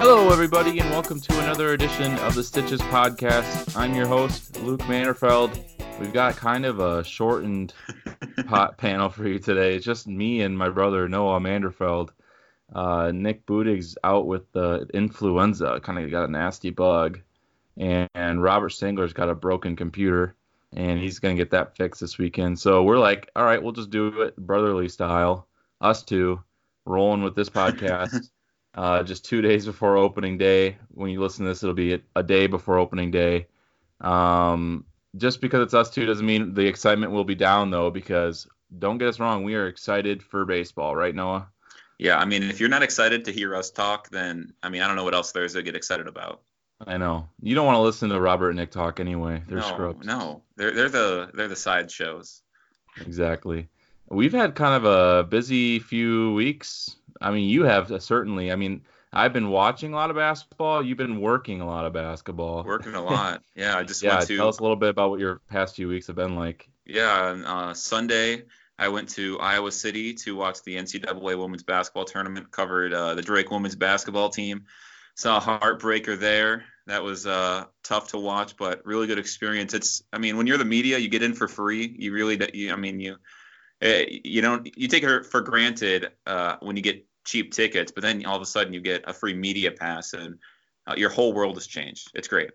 Hello, 0.00 0.30
everybody, 0.30 0.78
and 0.78 0.88
welcome 0.90 1.18
to 1.20 1.40
another 1.40 1.72
edition 1.72 2.14
of 2.20 2.36
the 2.36 2.44
Stitches 2.44 2.80
podcast. 2.82 3.76
I'm 3.76 3.96
your 3.96 4.06
host, 4.06 4.56
Luke 4.62 4.82
Manderfeld. 4.82 5.60
We've 5.98 6.12
got 6.12 6.36
kind 6.36 6.64
of 6.64 6.78
a 6.78 7.02
shortened 7.02 7.74
pot 8.46 8.78
panel 8.78 9.08
for 9.08 9.26
you 9.26 9.40
today. 9.40 9.74
It's 9.74 9.84
just 9.84 10.06
me 10.06 10.42
and 10.42 10.56
my 10.56 10.68
brother 10.68 11.08
Noah 11.08 11.40
Manderfeld. 11.40 12.10
Uh, 12.72 13.10
Nik 13.12 13.44
Budig's 13.44 13.98
out 14.04 14.28
with 14.28 14.50
the 14.52 14.86
influenza, 14.94 15.80
kind 15.82 15.98
of 15.98 16.08
got 16.12 16.28
a 16.28 16.30
nasty 16.30 16.70
bug, 16.70 17.18
and, 17.76 18.08
and 18.14 18.40
Robert 18.40 18.70
Stangler's 18.70 19.12
got 19.12 19.28
a 19.28 19.34
broken 19.34 19.74
computer, 19.74 20.36
and 20.74 21.00
he's 21.00 21.18
gonna 21.18 21.34
get 21.34 21.50
that 21.50 21.76
fixed 21.76 22.00
this 22.00 22.18
weekend. 22.18 22.60
So 22.60 22.84
we're 22.84 23.00
like, 23.00 23.32
all 23.34 23.44
right, 23.44 23.60
we'll 23.60 23.72
just 23.72 23.90
do 23.90 24.22
it 24.22 24.36
brotherly 24.36 24.88
style, 24.88 25.48
us 25.80 26.04
two, 26.04 26.40
rolling 26.86 27.24
with 27.24 27.34
this 27.34 27.50
podcast. 27.50 28.28
Uh, 28.78 29.02
just 29.02 29.24
two 29.24 29.42
days 29.42 29.66
before 29.66 29.96
opening 29.96 30.38
day. 30.38 30.78
When 30.94 31.10
you 31.10 31.20
listen 31.20 31.44
to 31.44 31.50
this, 31.50 31.64
it'll 31.64 31.74
be 31.74 32.00
a 32.14 32.22
day 32.22 32.46
before 32.46 32.78
opening 32.78 33.10
day. 33.10 33.48
Um, 34.00 34.84
just 35.16 35.40
because 35.40 35.62
it's 35.62 35.74
us 35.74 35.90
two 35.90 36.06
doesn't 36.06 36.24
mean 36.24 36.54
the 36.54 36.64
excitement 36.64 37.10
will 37.10 37.24
be 37.24 37.34
down 37.34 37.70
though. 37.70 37.90
Because 37.90 38.46
don't 38.78 38.98
get 38.98 39.08
us 39.08 39.18
wrong, 39.18 39.42
we 39.42 39.56
are 39.56 39.66
excited 39.66 40.22
for 40.22 40.44
baseball, 40.44 40.94
right, 40.94 41.12
Noah? 41.12 41.48
Yeah, 41.98 42.18
I 42.18 42.24
mean, 42.24 42.44
if 42.44 42.60
you're 42.60 42.68
not 42.68 42.84
excited 42.84 43.24
to 43.24 43.32
hear 43.32 43.56
us 43.56 43.72
talk, 43.72 44.10
then 44.10 44.52
I 44.62 44.68
mean, 44.68 44.82
I 44.82 44.86
don't 44.86 44.94
know 44.94 45.02
what 45.02 45.14
else 45.14 45.32
there 45.32 45.44
is 45.44 45.54
to 45.54 45.62
get 45.64 45.74
excited 45.74 46.06
about. 46.06 46.42
I 46.86 46.98
know 46.98 47.28
you 47.42 47.56
don't 47.56 47.66
want 47.66 47.78
to 47.78 47.82
listen 47.82 48.10
to 48.10 48.20
Robert 48.20 48.50
and 48.50 48.58
Nik 48.58 48.70
talk 48.70 49.00
anyway. 49.00 49.42
They're 49.48 49.58
no, 49.58 49.66
scrubs. 49.66 50.06
No, 50.06 50.42
they're 50.54 50.70
they're 50.70 50.88
the 50.88 51.30
they're 51.34 51.48
the 51.48 51.56
side 51.56 51.90
shows. 51.90 52.42
Exactly. 53.00 53.68
We've 54.10 54.32
had 54.32 54.54
kind 54.54 54.74
of 54.74 54.84
a 54.84 55.24
busy 55.24 55.78
few 55.78 56.32
weeks. 56.34 56.96
I 57.20 57.30
mean, 57.30 57.48
you 57.48 57.64
have 57.64 57.90
uh, 57.90 57.98
certainly. 57.98 58.50
I 58.52 58.56
mean, 58.56 58.82
I've 59.12 59.32
been 59.32 59.50
watching 59.50 59.92
a 59.92 59.96
lot 59.96 60.10
of 60.10 60.16
basketball. 60.16 60.84
You've 60.84 60.98
been 60.98 61.20
working 61.20 61.60
a 61.60 61.66
lot 61.66 61.84
of 61.84 61.92
basketball. 61.92 62.64
Working 62.64 62.94
a 62.94 63.02
lot. 63.04 63.42
Yeah, 63.54 63.76
I 63.76 63.82
just 63.82 64.02
yeah. 64.02 64.16
went 64.16 64.28
to. 64.28 64.36
Tell 64.36 64.48
us 64.48 64.58
a 64.58 64.62
little 64.62 64.76
bit 64.76 64.90
about 64.90 65.10
what 65.10 65.20
your 65.20 65.40
past 65.50 65.76
few 65.76 65.88
weeks 65.88 66.06
have 66.06 66.16
been 66.16 66.36
like. 66.36 66.68
Yeah, 66.86 67.12
on 67.12 67.44
uh, 67.44 67.74
Sunday 67.74 68.44
I 68.78 68.88
went 68.88 69.08
to 69.10 69.40
Iowa 69.40 69.72
City 69.72 70.14
to 70.14 70.36
watch 70.36 70.62
the 70.62 70.76
NCAA 70.76 71.36
women's 71.36 71.64
basketball 71.64 72.04
tournament. 72.04 72.50
Covered 72.52 72.92
uh, 72.92 73.14
the 73.14 73.22
Drake 73.22 73.50
women's 73.50 73.74
basketball 73.74 74.28
team. 74.30 74.66
Saw 75.16 75.38
a 75.38 75.40
heartbreaker 75.40 76.18
there. 76.18 76.64
That 76.86 77.02
was 77.02 77.26
uh, 77.26 77.64
tough 77.82 78.08
to 78.08 78.18
watch, 78.18 78.56
but 78.56 78.86
really 78.86 79.08
good 79.08 79.18
experience. 79.18 79.74
It's, 79.74 80.02
I 80.12 80.18
mean, 80.18 80.36
when 80.36 80.46
you're 80.46 80.58
the 80.58 80.64
media, 80.64 80.96
you 80.98 81.08
get 81.08 81.24
in 81.24 81.34
for 81.34 81.48
free. 81.48 81.94
You 81.98 82.12
really, 82.12 82.38
you, 82.54 82.72
I 82.72 82.76
mean, 82.76 83.00
you, 83.00 83.16
you 83.80 84.40
don't, 84.42 84.76
you 84.76 84.88
take 84.88 85.02
it 85.02 85.26
for 85.26 85.40
granted 85.40 86.10
uh, 86.26 86.56
when 86.60 86.76
you 86.76 86.82
get 86.82 87.04
cheap 87.24 87.52
tickets, 87.52 87.92
but 87.92 88.02
then 88.02 88.24
all 88.26 88.36
of 88.36 88.42
a 88.42 88.46
sudden 88.46 88.72
you 88.72 88.80
get 88.80 89.04
a 89.06 89.12
free 89.12 89.34
media 89.34 89.70
pass, 89.70 90.14
and 90.14 90.38
uh, 90.86 90.94
your 90.96 91.10
whole 91.10 91.32
world 91.32 91.56
has 91.56 91.66
changed. 91.66 92.10
It's 92.14 92.28
great. 92.28 92.50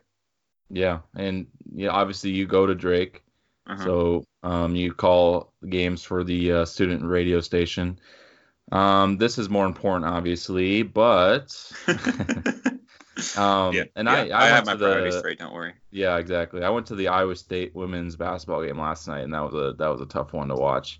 Yeah, 0.69 0.99
and 1.15 1.47
yeah, 1.73 1.89
obviously 1.89 2.31
you 2.31 2.47
go 2.47 2.65
to 2.65 2.73
Drake, 2.75 3.21
Uh-huh. 3.67 3.83
so 3.83 4.23
um, 4.41 4.75
you 4.75 4.93
call 4.93 5.53
games 5.69 6.03
for 6.03 6.23
the 6.23 6.51
uh, 6.51 6.65
student 6.65 7.03
radio 7.03 7.39
station. 7.41 7.99
Um, 8.71 9.17
this 9.17 9.37
is 9.37 9.49
more 9.49 9.65
important, 9.65 10.05
obviously, 10.05 10.81
but 10.83 11.53
um, 13.37 13.73
yeah, 13.73 13.83
and 13.95 14.07
yeah, 14.07 14.27
I, 14.33 14.45
I, 14.45 14.47
have 14.47 14.65
my 14.65 14.73
to 14.73 14.79
priorities 14.79 15.17
straight. 15.17 15.37
Don't 15.37 15.53
worry. 15.53 15.73
yeah, 15.91 16.17
exactly. 16.17 16.63
I 16.63 16.69
went 16.69 16.87
to 16.87 16.95
the 16.95 17.09
Iowa 17.09 17.35
State 17.35 17.75
women's 17.75 18.15
basketball 18.15 18.63
game 18.65 18.79
last 18.79 19.07
night, 19.07 19.21
and 19.21 19.33
that 19.33 19.43
was 19.43 19.53
a 19.53 19.73
that 19.77 19.87
was 19.87 20.01
a 20.01 20.05
tough 20.07 20.33
one 20.33 20.47
to 20.47 20.55
watch. 20.55 20.99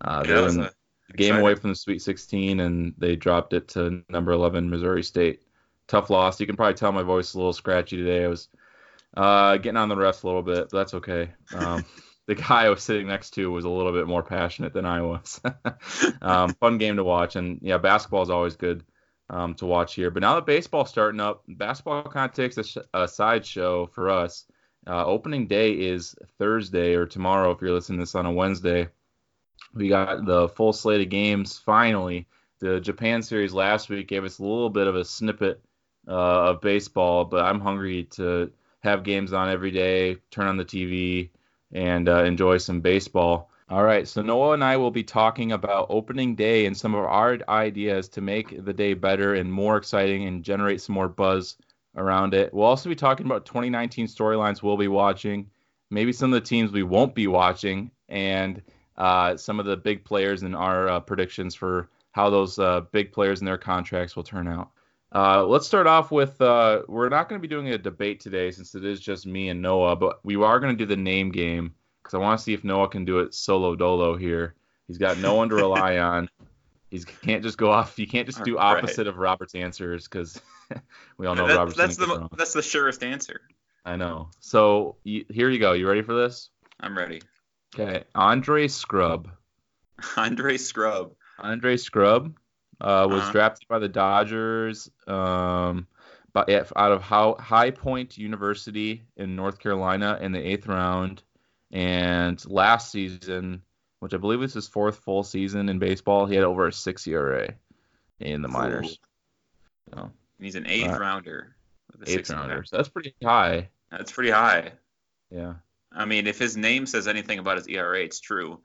Uh, 0.00 0.24
Yeah, 0.26 0.48
in 0.48 0.56
game 0.56 0.70
exciting. 1.14 1.40
away 1.40 1.54
from 1.54 1.70
the 1.70 1.76
Sweet 1.76 2.02
16, 2.02 2.60
and 2.60 2.94
they 2.98 3.16
dropped 3.16 3.52
it 3.52 3.68
to 3.68 4.02
number 4.08 4.32
11 4.32 4.70
Missouri 4.70 5.02
State. 5.02 5.42
Tough 5.86 6.10
loss. 6.10 6.40
You 6.40 6.46
can 6.46 6.56
probably 6.56 6.74
tell 6.74 6.92
my 6.92 7.02
voice 7.02 7.28
is 7.28 7.34
a 7.34 7.38
little 7.38 7.52
scratchy 7.52 7.96
today. 7.96 8.24
I 8.24 8.28
was 8.28 8.48
uh, 9.16 9.56
getting 9.58 9.76
on 9.76 9.88
the 9.88 9.94
refs 9.94 10.24
a 10.24 10.26
little 10.26 10.42
bit, 10.42 10.68
but 10.70 10.78
that's 10.78 10.94
okay. 10.94 11.30
Um, 11.54 11.84
the 12.26 12.34
guy 12.34 12.64
I 12.64 12.70
was 12.70 12.82
sitting 12.82 13.06
next 13.06 13.30
to 13.32 13.50
was 13.50 13.64
a 13.64 13.70
little 13.70 13.92
bit 13.92 14.06
more 14.06 14.22
passionate 14.22 14.72
than 14.72 14.86
I 14.86 15.02
was. 15.02 15.40
um, 16.22 16.54
fun 16.54 16.78
game 16.78 16.96
to 16.96 17.04
watch, 17.04 17.36
and 17.36 17.58
yeah, 17.62 17.78
basketball 17.78 18.22
is 18.22 18.30
always 18.30 18.56
good 18.56 18.82
um, 19.30 19.54
to 19.56 19.66
watch 19.66 19.94
here. 19.94 20.10
But 20.10 20.22
now 20.22 20.34
that 20.36 20.46
baseball's 20.46 20.88
starting 20.88 21.20
up, 21.20 21.44
basketball 21.46 22.04
kind 22.04 22.30
of 22.30 22.34
takes 22.34 22.56
a, 22.56 22.64
sh- 22.64 22.78
a 22.94 23.06
sideshow 23.06 23.86
for 23.86 24.10
us. 24.10 24.46
Uh, 24.86 25.04
opening 25.04 25.46
day 25.46 25.72
is 25.72 26.14
Thursday 26.38 26.94
or 26.94 27.06
tomorrow 27.06 27.52
if 27.52 27.60
you're 27.60 27.72
listening 27.72 27.98
to 27.98 28.02
this 28.02 28.14
on 28.14 28.26
a 28.26 28.32
Wednesday. 28.32 28.88
We 29.74 29.88
got 29.88 30.24
the 30.24 30.48
full 30.48 30.72
slate 30.72 31.00
of 31.00 31.08
games 31.08 31.58
finally. 31.58 32.26
The 32.60 32.80
Japan 32.80 33.22
series 33.22 33.52
last 33.52 33.88
week 33.88 34.08
gave 34.08 34.24
us 34.24 34.38
a 34.38 34.42
little 34.42 34.70
bit 34.70 34.86
of 34.86 34.96
a 34.96 35.04
snippet 35.04 35.60
uh, 36.06 36.50
of 36.50 36.60
baseball, 36.60 37.24
but 37.24 37.44
I'm 37.44 37.60
hungry 37.60 38.04
to 38.12 38.52
have 38.80 39.02
games 39.02 39.32
on 39.32 39.48
every 39.48 39.70
day, 39.70 40.16
turn 40.30 40.46
on 40.46 40.56
the 40.56 40.64
TV, 40.64 41.30
and 41.72 42.08
uh, 42.08 42.22
enjoy 42.24 42.58
some 42.58 42.80
baseball. 42.80 43.50
All 43.68 43.82
right, 43.82 44.06
so 44.06 44.22
Noah 44.22 44.52
and 44.52 44.62
I 44.62 44.76
will 44.76 44.90
be 44.90 45.02
talking 45.02 45.52
about 45.52 45.86
opening 45.88 46.34
day 46.34 46.66
and 46.66 46.76
some 46.76 46.94
of 46.94 47.04
our 47.04 47.38
ideas 47.48 48.08
to 48.10 48.20
make 48.20 48.64
the 48.64 48.74
day 48.74 48.92
better 48.92 49.34
and 49.34 49.50
more 49.50 49.76
exciting 49.78 50.26
and 50.26 50.44
generate 50.44 50.82
some 50.82 50.94
more 50.94 51.08
buzz 51.08 51.56
around 51.96 52.34
it. 52.34 52.52
We'll 52.52 52.66
also 52.66 52.90
be 52.90 52.94
talking 52.94 53.26
about 53.26 53.46
2019 53.46 54.06
storylines 54.06 54.62
we'll 54.62 54.76
be 54.76 54.88
watching, 54.88 55.50
maybe 55.90 56.12
some 56.12 56.32
of 56.32 56.40
the 56.42 56.46
teams 56.46 56.72
we 56.72 56.82
won't 56.82 57.14
be 57.14 57.26
watching, 57.26 57.90
and 58.08 58.62
uh, 58.96 59.36
some 59.36 59.58
of 59.60 59.66
the 59.66 59.76
big 59.76 60.04
players 60.04 60.42
and 60.42 60.54
our 60.54 60.88
uh, 60.88 61.00
predictions 61.00 61.54
for 61.54 61.88
how 62.12 62.30
those 62.30 62.58
uh, 62.58 62.80
big 62.92 63.12
players 63.12 63.40
and 63.40 63.48
their 63.48 63.58
contracts 63.58 64.14
will 64.16 64.22
turn 64.22 64.46
out. 64.48 64.70
Uh, 65.14 65.44
let's 65.46 65.66
start 65.66 65.86
off 65.86 66.10
with 66.10 66.40
uh, 66.40 66.82
we're 66.88 67.08
not 67.08 67.28
going 67.28 67.40
to 67.40 67.42
be 67.42 67.48
doing 67.52 67.68
a 67.68 67.78
debate 67.78 68.18
today 68.20 68.50
since 68.50 68.74
it 68.74 68.84
is 68.84 68.98
just 69.00 69.26
me 69.26 69.48
and 69.48 69.62
Noah, 69.62 69.94
but 69.96 70.18
we 70.24 70.34
are 70.36 70.58
going 70.60 70.76
to 70.76 70.78
do 70.78 70.86
the 70.86 70.96
name 71.00 71.30
game 71.30 71.72
because 72.02 72.14
I 72.14 72.18
want 72.18 72.38
to 72.38 72.42
see 72.42 72.52
if 72.52 72.64
Noah 72.64 72.88
can 72.88 73.04
do 73.04 73.20
it 73.20 73.32
solo 73.34 73.74
dolo 73.76 74.16
here. 74.16 74.54
He's 74.88 74.98
got 74.98 75.18
no 75.18 75.34
one 75.34 75.48
to 75.50 75.54
rely 75.54 75.98
on. 75.98 76.28
He 76.90 77.00
can't 77.00 77.42
just 77.42 77.58
go 77.58 77.70
off. 77.72 77.98
You 77.98 78.06
can't 78.06 78.26
just 78.26 78.42
do 78.44 78.56
Right. 78.56 78.76
opposite 78.76 79.06
of 79.08 79.16
Robert's 79.16 79.54
answers 79.54 80.04
because 80.08 80.40
we 81.18 81.26
all 81.26 81.34
know 81.34 81.46
That- 81.46 81.56
Robert's 81.56 81.76
that's 81.76 81.96
the 81.96 82.06
wrong. 82.06 82.28
that's 82.36 82.52
the 82.52 82.62
surest 82.62 83.02
answer. 83.02 83.40
I 83.84 83.96
know. 83.96 84.30
So 84.40 84.96
you, 85.04 85.24
here 85.30 85.50
you 85.50 85.58
go. 85.58 85.72
You 85.72 85.88
ready 85.88 86.02
for 86.02 86.14
this? 86.14 86.50
I'm 86.80 86.96
ready. 86.96 87.20
Okay. 87.74 88.04
Andre 88.14 88.68
Scrubb. 88.68 89.30
Andre 90.16 90.56
Scrubb. 90.56 91.14
Andre 91.38 91.76
Scrubb 91.76 92.36
uh, 92.80 93.06
was 93.10 93.22
Uh-huh. 93.22 93.32
drafted 93.32 93.68
by 93.68 93.78
the 93.80 93.88
Dodgers 93.88 94.90
um, 95.06 95.86
by, 96.32 96.44
out 96.76 96.92
of 96.92 97.02
How, 97.02 97.34
High 97.34 97.70
Point 97.70 98.16
University 98.18 99.02
in 99.16 99.36
North 99.36 99.58
Carolina 99.58 100.18
in 100.20 100.32
the 100.32 100.38
eighth 100.40 100.66
round. 100.66 101.22
And 101.72 102.42
last 102.48 102.92
season, 102.92 103.62
which 104.00 104.14
I 104.14 104.18
believe 104.18 104.38
was 104.40 104.54
his 104.54 104.68
fourth 104.68 104.98
full 104.98 105.24
season 105.24 105.68
in 105.68 105.78
baseball, 105.80 106.26
he 106.26 106.34
had 106.36 106.44
over 106.44 106.68
a 106.68 106.72
six 106.72 107.06
ERA 107.08 107.54
in 108.20 108.42
the 108.42 108.48
minors. 108.48 108.98
So, 109.92 110.10
He's 110.40 110.54
an 110.54 110.66
eighth 110.66 110.92
Uh, 110.92 110.98
rounder. 110.98 111.56
eighth 112.06 112.30
rounder. 112.30 112.64
So 112.64 112.76
that's 112.76 112.88
pretty 112.88 113.14
high. 113.22 113.68
That's 113.90 114.12
pretty 114.12 114.30
high. 114.30 114.72
Yeah. 115.30 115.54
I 115.94 116.04
mean, 116.04 116.26
if 116.26 116.38
his 116.38 116.56
name 116.56 116.86
says 116.86 117.06
anything 117.08 117.38
about 117.38 117.56
his 117.58 117.68
ERA, 117.68 118.00
it's 118.02 118.20
true. 118.20 118.60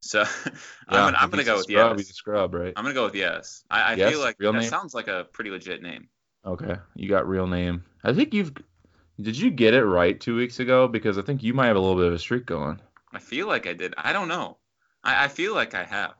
So 0.00 0.20
Yeah, 0.44 0.50
I'm 0.88 1.04
gonna, 1.06 1.16
I'm 1.18 1.30
gonna 1.30 1.44
go 1.44 1.56
with 1.56 1.64
scrub, 1.64 1.98
yes. 1.98 2.00
He's 2.06 2.10
a 2.10 2.14
scrub, 2.14 2.54
right? 2.54 2.72
I'm 2.76 2.84
gonna 2.84 2.94
go 2.94 3.04
with 3.04 3.14
yes. 3.14 3.64
I, 3.70 3.82
I 3.82 3.94
Yes? 3.94 4.10
feel 4.10 4.20
like 4.20 4.36
that 4.38 4.52
name? 4.52 4.62
sounds 4.62 4.94
like 4.94 5.08
a 5.08 5.26
pretty 5.32 5.50
legit 5.50 5.82
name. 5.82 6.08
Okay, 6.44 6.76
you 6.94 7.08
got 7.08 7.26
real 7.28 7.46
name. 7.46 7.84
I 8.04 8.12
think 8.12 8.32
you've. 8.34 8.52
Did 9.20 9.36
you 9.38 9.50
get 9.50 9.72
it 9.74 9.84
right 9.84 10.20
two 10.20 10.36
weeks 10.36 10.60
ago? 10.60 10.86
Because 10.86 11.18
I 11.18 11.22
think 11.22 11.42
you 11.42 11.54
might 11.54 11.66
have 11.68 11.76
a 11.76 11.80
little 11.80 11.96
bit 11.96 12.06
of 12.06 12.12
a 12.12 12.18
streak 12.18 12.46
going. 12.46 12.80
I 13.12 13.18
feel 13.18 13.48
like 13.48 13.66
I 13.66 13.72
did. 13.72 13.94
I 13.96 14.12
don't 14.12 14.28
know. 14.28 14.58
I, 15.02 15.24
I 15.24 15.28
feel 15.28 15.54
like 15.54 15.74
I 15.74 15.84
have. 15.84 16.14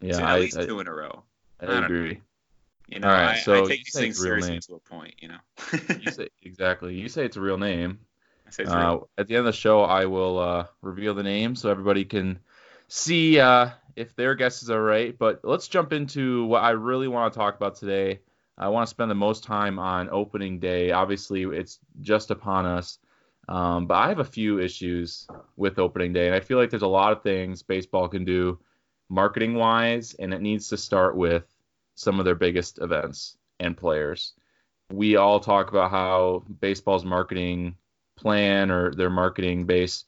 Yeah, 0.00 0.18
I, 0.26 0.34
at 0.34 0.40
least 0.40 0.58
I, 0.58 0.66
two 0.66 0.80
in 0.80 0.88
a 0.88 0.92
row. 0.94 1.22
I 1.60 1.66
I 1.66 1.84
agree. 1.84 2.20
You 2.88 3.00
know, 3.00 3.08
All 3.08 3.14
right, 3.14 3.36
I, 3.36 3.40
so 3.40 3.54
I 3.54 3.58
you 3.60 3.68
take 3.68 3.84
these 3.84 3.94
things 3.94 4.20
real 4.20 4.42
seriously 4.42 4.50
name. 4.52 4.60
to 4.62 4.74
a 4.74 4.80
point. 4.80 5.14
You 5.20 5.28
know. 5.28 5.38
You 6.00 6.10
say 6.10 6.28
exactly. 6.42 6.94
You 6.94 7.08
say 7.08 7.24
it's 7.24 7.36
a 7.36 7.40
real 7.40 7.58
name. 7.58 8.00
Uh, 8.58 9.00
at 9.18 9.28
the 9.28 9.34
end 9.34 9.40
of 9.40 9.46
the 9.46 9.52
show, 9.52 9.82
I 9.82 10.06
will 10.06 10.38
uh, 10.38 10.66
reveal 10.82 11.14
the 11.14 11.22
name 11.22 11.56
so 11.56 11.70
everybody 11.70 12.04
can 12.04 12.38
see 12.88 13.38
uh, 13.38 13.70
if 13.94 14.14
their 14.16 14.34
guesses 14.34 14.70
are 14.70 14.82
right. 14.82 15.16
But 15.16 15.40
let's 15.42 15.68
jump 15.68 15.92
into 15.92 16.44
what 16.46 16.62
I 16.62 16.70
really 16.70 17.08
want 17.08 17.32
to 17.32 17.38
talk 17.38 17.56
about 17.56 17.76
today. 17.76 18.20
I 18.58 18.68
want 18.68 18.86
to 18.86 18.90
spend 18.90 19.10
the 19.10 19.14
most 19.14 19.44
time 19.44 19.78
on 19.78 20.08
opening 20.10 20.60
day. 20.60 20.90
Obviously, 20.90 21.42
it's 21.42 21.78
just 22.00 22.30
upon 22.30 22.64
us. 22.66 22.98
Um, 23.48 23.86
but 23.86 23.94
I 23.94 24.08
have 24.08 24.18
a 24.18 24.24
few 24.24 24.58
issues 24.58 25.26
with 25.56 25.78
opening 25.78 26.12
day, 26.12 26.26
and 26.26 26.34
I 26.34 26.40
feel 26.40 26.58
like 26.58 26.70
there's 26.70 26.82
a 26.82 26.88
lot 26.88 27.12
of 27.12 27.22
things 27.22 27.62
baseball 27.62 28.08
can 28.08 28.24
do 28.24 28.58
marketing 29.08 29.54
wise, 29.54 30.14
and 30.14 30.34
it 30.34 30.40
needs 30.40 30.70
to 30.70 30.76
start 30.76 31.16
with 31.16 31.44
some 31.94 32.18
of 32.18 32.24
their 32.24 32.34
biggest 32.34 32.80
events 32.80 33.36
and 33.60 33.76
players. 33.76 34.32
We 34.90 35.16
all 35.16 35.40
talk 35.40 35.68
about 35.68 35.90
how 35.90 36.44
baseball's 36.60 37.04
marketing 37.04 37.76
plan 38.16 38.70
or 38.70 38.92
their 38.94 39.10
marketing 39.10 39.66
base 39.66 40.04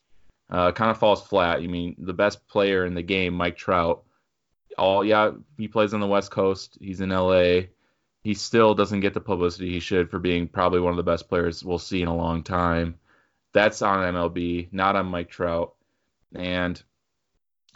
uh, 0.50 0.72
kind 0.72 0.90
of 0.90 0.98
falls 0.98 1.22
flat. 1.22 1.62
You 1.62 1.68
mean 1.68 1.96
the 1.98 2.12
best 2.12 2.46
player 2.48 2.84
in 2.86 2.94
the 2.94 3.02
game, 3.02 3.34
Mike 3.34 3.56
Trout, 3.56 4.04
all 4.78 5.04
yeah, 5.04 5.32
he 5.58 5.68
plays 5.68 5.92
on 5.92 6.00
the 6.00 6.06
West 6.06 6.30
Coast. 6.30 6.78
He's 6.80 7.00
in 7.00 7.10
LA. 7.10 7.62
he 8.22 8.34
still 8.34 8.74
doesn't 8.74 9.00
get 9.00 9.14
the 9.14 9.20
publicity 9.20 9.70
he 9.70 9.80
should 9.80 10.10
for 10.10 10.18
being 10.18 10.48
probably 10.48 10.80
one 10.80 10.92
of 10.92 10.96
the 10.96 11.02
best 11.02 11.28
players 11.28 11.64
we'll 11.64 11.78
see 11.78 12.00
in 12.00 12.08
a 12.08 12.16
long 12.16 12.42
time. 12.42 12.98
That's 13.52 13.82
on 13.82 14.14
MLB, 14.14 14.68
not 14.72 14.96
on 14.96 15.06
Mike 15.06 15.30
Trout. 15.30 15.74
And 16.34 16.80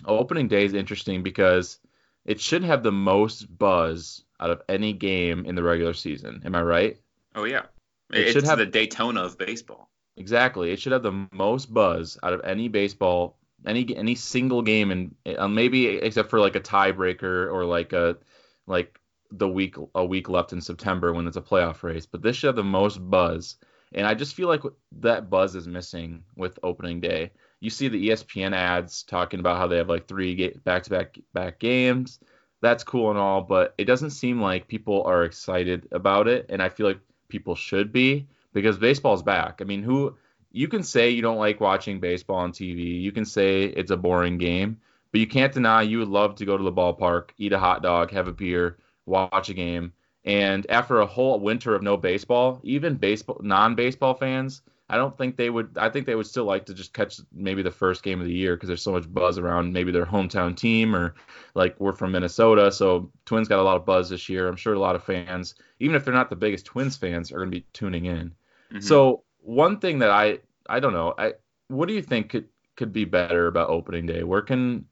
opening 0.07 0.49
day 0.49 0.65
is 0.65 0.75
interesting 0.75 1.23
because 1.23 1.79
it 2.25 2.41
should 2.41 2.63
have 2.63 2.83
the 2.83 2.93
most 2.93 3.47
buzz 3.59 4.25
out 4.39 4.51
of 4.51 4.63
any 4.69 4.93
game 4.93 5.45
in 5.47 5.55
the 5.55 5.63
regular 5.63 5.95
season. 5.95 6.43
Am 6.45 6.55
I 6.55 6.63
right? 6.63 6.97
Oh 7.35 7.45
yeah, 7.45 7.65
it 8.13 8.21
it's 8.21 8.33
should 8.33 8.45
have 8.45 8.59
the 8.59 8.67
Daytona 8.67 9.23
of 9.23 9.39
baseball. 9.39 9.89
Exactly. 10.17 10.71
It 10.73 10.81
should 10.81 10.93
have 10.93 11.03
the 11.03 11.27
most 11.33 11.73
buzz 11.73 12.19
out 12.23 12.33
of 12.33 12.43
any 12.45 12.69
baseball, 12.69 13.39
any 13.67 13.97
any 13.97 14.15
single 14.15 14.63
game, 14.63 14.91
and 14.91 15.15
uh, 15.39 15.49
maybe 15.49 15.87
except 15.87 16.29
for 16.31 16.39
like 16.41 16.57
a 16.57 16.61
tiebreaker 16.61 17.51
or 17.53 17.65
like 17.65 17.93
a 17.93 18.19
like 18.67 18.99
the 19.31 19.49
week 19.49 19.77
a 19.95 20.05
week 20.05 20.29
left 20.29 20.53
in 20.53 20.61
September 20.61 21.13
when 21.15 21.27
it's 21.27 21.39
a 21.39 21.43
playoff 21.43 21.83
race. 21.83 22.05
But 22.07 22.23
this 22.23 22.37
should 22.37 22.49
have 22.49 22.57
the 22.57 22.63
most 22.65 22.99
buzz, 22.99 23.57
and 23.93 24.07
I 24.07 24.15
just 24.15 24.35
feel 24.35 24.49
like 24.49 24.63
that 25.01 25.31
buzz 25.31 25.57
is 25.57 25.67
missing 25.67 26.25
with 26.37 26.59
opening 26.63 27.01
day. 27.01 27.31
You 27.61 27.71
see 27.71 27.89
the 27.89 28.09
ESPN 28.09 28.53
ads 28.55 29.05
talking 29.05 29.41
about 29.41 29.57
how 29.57 29.67
they 29.67 29.79
have 29.79 29.89
like 29.89 30.09
three 30.09 30.51
back 30.65 30.83
to 30.85 30.91
back 30.91 31.19
back 31.33 31.59
games. 31.59 32.19
That's 32.61 32.85
cool 32.85 33.11
and 33.11 33.19
all, 33.19 33.41
but 33.43 33.75
it 33.79 33.87
doesn't 33.87 34.11
seem 34.11 34.41
like 34.41 34.69
people 34.69 35.03
are 35.05 35.25
excited 35.25 35.89
about 35.91 36.29
it, 36.29 36.47
and 36.51 36.63
I 36.63 36.69
feel 36.69 36.87
like 36.87 37.01
people 37.29 37.55
should 37.55 37.93
be 37.93 38.27
because 38.53 38.79
baseball's 38.79 39.23
back. 39.23 39.61
I 39.61 39.65
mean, 39.65 39.83
who 39.83 40.17
you 40.51 40.69
can 40.69 40.83
say 40.83 41.11
you 41.11 41.23
don't 41.23 41.39
like 41.39 41.61
watching 41.61 42.01
baseball 42.01 42.37
on 42.37 42.53
TV, 42.53 43.01
you 43.01 43.13
can 43.13 43.25
say 43.25 43.65
it's 43.65 43.91
a 43.91 43.97
boring 43.97 44.39
game, 44.39 44.79
but 45.11 45.21
you 45.21 45.27
can't 45.27 45.53
deny 45.53 45.83
you 45.83 45.99
would 45.99 46.09
love 46.09 46.37
to 46.37 46.45
go 46.45 46.57
to 46.57 46.65
the 46.65 46.73
ballpark, 46.73 47.31
eat 47.39 47.53
a 47.53 47.59
hot 47.59 47.83
dog, 47.83 48.11
have 48.11 48.29
a 48.29 48.33
beer, 48.33 48.79
watch 49.07 49.49
a 49.49 49.55
game. 49.55 49.93
And 50.25 50.67
after 50.71 51.01
a 51.01 51.07
whole 51.07 51.41
winter 51.41 51.75
of 51.75 51.83
no 51.83 51.97
baseball, 51.97 52.61
even 52.63 52.95
baseball 52.95 53.41
non-baseball 53.43 54.15
fans, 54.15 54.63
I 54.89 54.97
don't 54.97 55.17
think 55.17 55.37
they 55.37 55.49
would. 55.49 55.79
I 55.79 55.89
think 55.89 56.05
they 56.05 56.15
would 56.15 56.27
still 56.27 56.45
like 56.45 56.67
to 56.67 56.75
just 56.75 56.93
catch 56.93 57.19
maybe 57.33 57.63
the 57.63 57.71
first 57.71 58.03
game 58.03 58.21
of 58.21 58.27
the 58.27 58.35
year 58.35 58.55
because 58.55 58.67
there's 58.67 58.83
so 58.83 58.93
much 58.93 59.13
buzz 59.13 59.39
around 59.39 59.73
maybe 59.73 59.91
their 59.91 60.05
hometown 60.05 60.55
team 60.55 60.95
or 60.95 61.15
like 61.55 61.81
we're 61.81 61.95
from 61.95 62.13
Minnesota, 62.13 62.71
so 62.71 63.11
Twins 63.25 63.49
got 63.49 63.59
a 63.59 63.63
lot 63.63 63.79
of 63.79 63.87
buzz 63.87 64.11
this 64.11 64.29
year. 64.29 64.49
I'm 64.49 64.57
sure 64.57 64.75
a 64.75 64.79
lot 64.79 64.95
of 64.95 65.03
fans, 65.03 65.55
even 65.81 65.97
if 65.97 66.05
they're 66.05 66.13
not 66.13 66.29
the 66.29 66.37
biggest 66.37 66.67
Twins 66.67 66.97
fans, 66.97 67.33
are 67.33 67.37
going 67.37 67.51
to 67.51 67.57
be 67.57 67.67
tuning 67.73 68.05
in. 68.05 68.35
Mm-hmm. 68.73 68.81
So 68.81 69.25
one 69.41 69.79
thing 69.79 69.99
that 70.01 70.11
I 70.11 70.39
I 70.69 70.81
don't 70.81 70.93
know, 70.93 71.15
I 71.19 71.35
what 71.69 71.89
do 71.89 71.95
you 71.95 72.03
think 72.03 72.31
could 72.31 72.49
could 72.77 72.93
be 72.93 73.05
better 73.05 73.47
about 73.47 73.69
opening 73.69 74.07
day? 74.07 74.23
Where 74.23 74.43
can 74.43 74.87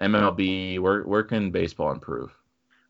MLB, 0.00 0.78
where 0.78 1.02
where 1.02 1.22
can 1.22 1.50
baseball 1.50 1.92
improve? 1.92 2.34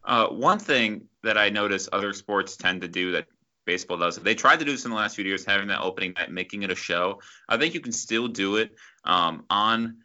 Uh, 0.04 0.28
one 0.28 0.58
thing 0.58 1.02
that 1.22 1.36
I 1.36 1.50
notice 1.50 1.88
other 1.92 2.12
sports 2.12 2.56
tend 2.56 2.80
to 2.82 2.88
do 2.88 3.12
that 3.12 3.26
baseball 3.64 3.96
does, 3.96 4.16
they 4.16 4.34
tried 4.34 4.60
to 4.60 4.64
do 4.64 4.70
this 4.70 4.84
in 4.84 4.92
the 4.92 4.96
last 4.96 5.16
few 5.16 5.24
years, 5.24 5.44
having 5.44 5.66
that 5.66 5.80
opening 5.80 6.12
night, 6.16 6.30
making 6.30 6.62
it 6.62 6.70
a 6.70 6.74
show. 6.76 7.20
I 7.48 7.56
think 7.56 7.74
you 7.74 7.80
can 7.80 7.92
still 7.92 8.28
do 8.28 8.56
it 8.56 8.76
um, 9.04 9.44
on 9.50 9.96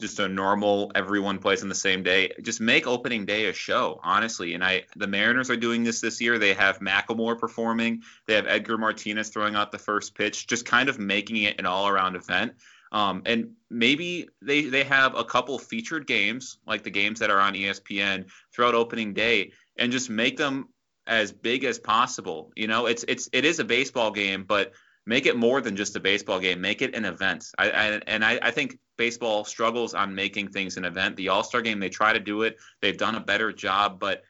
just 0.00 0.18
a 0.18 0.28
normal 0.28 0.92
everyone 0.94 1.38
plays 1.38 1.62
on 1.62 1.68
the 1.68 1.74
same 1.74 2.02
day. 2.02 2.32
Just 2.42 2.60
make 2.60 2.86
opening 2.86 3.24
day 3.24 3.46
a 3.46 3.52
show, 3.52 4.00
honestly. 4.02 4.54
And 4.54 4.62
I, 4.62 4.84
the 4.96 5.06
Mariners 5.06 5.50
are 5.50 5.56
doing 5.56 5.84
this 5.84 6.00
this 6.00 6.20
year. 6.20 6.38
They 6.38 6.54
have 6.54 6.80
Macklemore 6.80 7.38
performing. 7.38 8.02
They 8.26 8.34
have 8.34 8.46
Edgar 8.46 8.78
Martinez 8.78 9.30
throwing 9.30 9.54
out 9.54 9.72
the 9.72 9.78
first 9.78 10.14
pitch. 10.14 10.46
Just 10.46 10.66
kind 10.66 10.88
of 10.88 10.98
making 10.98 11.36
it 11.42 11.58
an 11.58 11.66
all-around 11.66 12.16
event. 12.16 12.54
Um, 12.92 13.22
and 13.26 13.52
maybe 13.68 14.28
they 14.42 14.62
they 14.62 14.84
have 14.84 15.16
a 15.16 15.24
couple 15.24 15.58
featured 15.58 16.06
games 16.06 16.58
like 16.66 16.82
the 16.82 16.90
games 16.90 17.18
that 17.20 17.30
are 17.30 17.40
on 17.40 17.54
ESPN 17.54 18.30
throughout 18.54 18.74
opening 18.74 19.12
day, 19.12 19.52
and 19.76 19.90
just 19.90 20.08
make 20.08 20.36
them 20.36 20.68
as 21.06 21.32
big 21.32 21.64
as 21.64 21.78
possible. 21.78 22.52
You 22.54 22.68
know, 22.68 22.86
it's 22.86 23.04
it's 23.08 23.28
it 23.32 23.44
is 23.44 23.58
a 23.58 23.64
baseball 23.64 24.12
game, 24.12 24.44
but 24.44 24.72
make 25.04 25.26
it 25.26 25.36
more 25.36 25.60
than 25.60 25.76
just 25.76 25.96
a 25.96 26.00
baseball 26.00 26.38
game. 26.38 26.60
Make 26.60 26.80
it 26.80 26.94
an 26.94 27.04
event. 27.04 27.46
I, 27.58 27.70
I 27.70 28.00
and 28.06 28.24
I, 28.24 28.38
I 28.40 28.50
think 28.50 28.78
baseball 28.96 29.44
struggles 29.44 29.94
on 29.94 30.14
making 30.14 30.48
things 30.48 30.76
an 30.76 30.84
event. 30.84 31.16
The 31.16 31.28
All 31.28 31.42
Star 31.42 31.62
game, 31.62 31.80
they 31.80 31.88
try 31.88 32.12
to 32.12 32.20
do 32.20 32.42
it. 32.42 32.58
They've 32.80 32.96
done 32.96 33.14
a 33.14 33.20
better 33.20 33.52
job, 33.52 33.98
but 33.98 34.22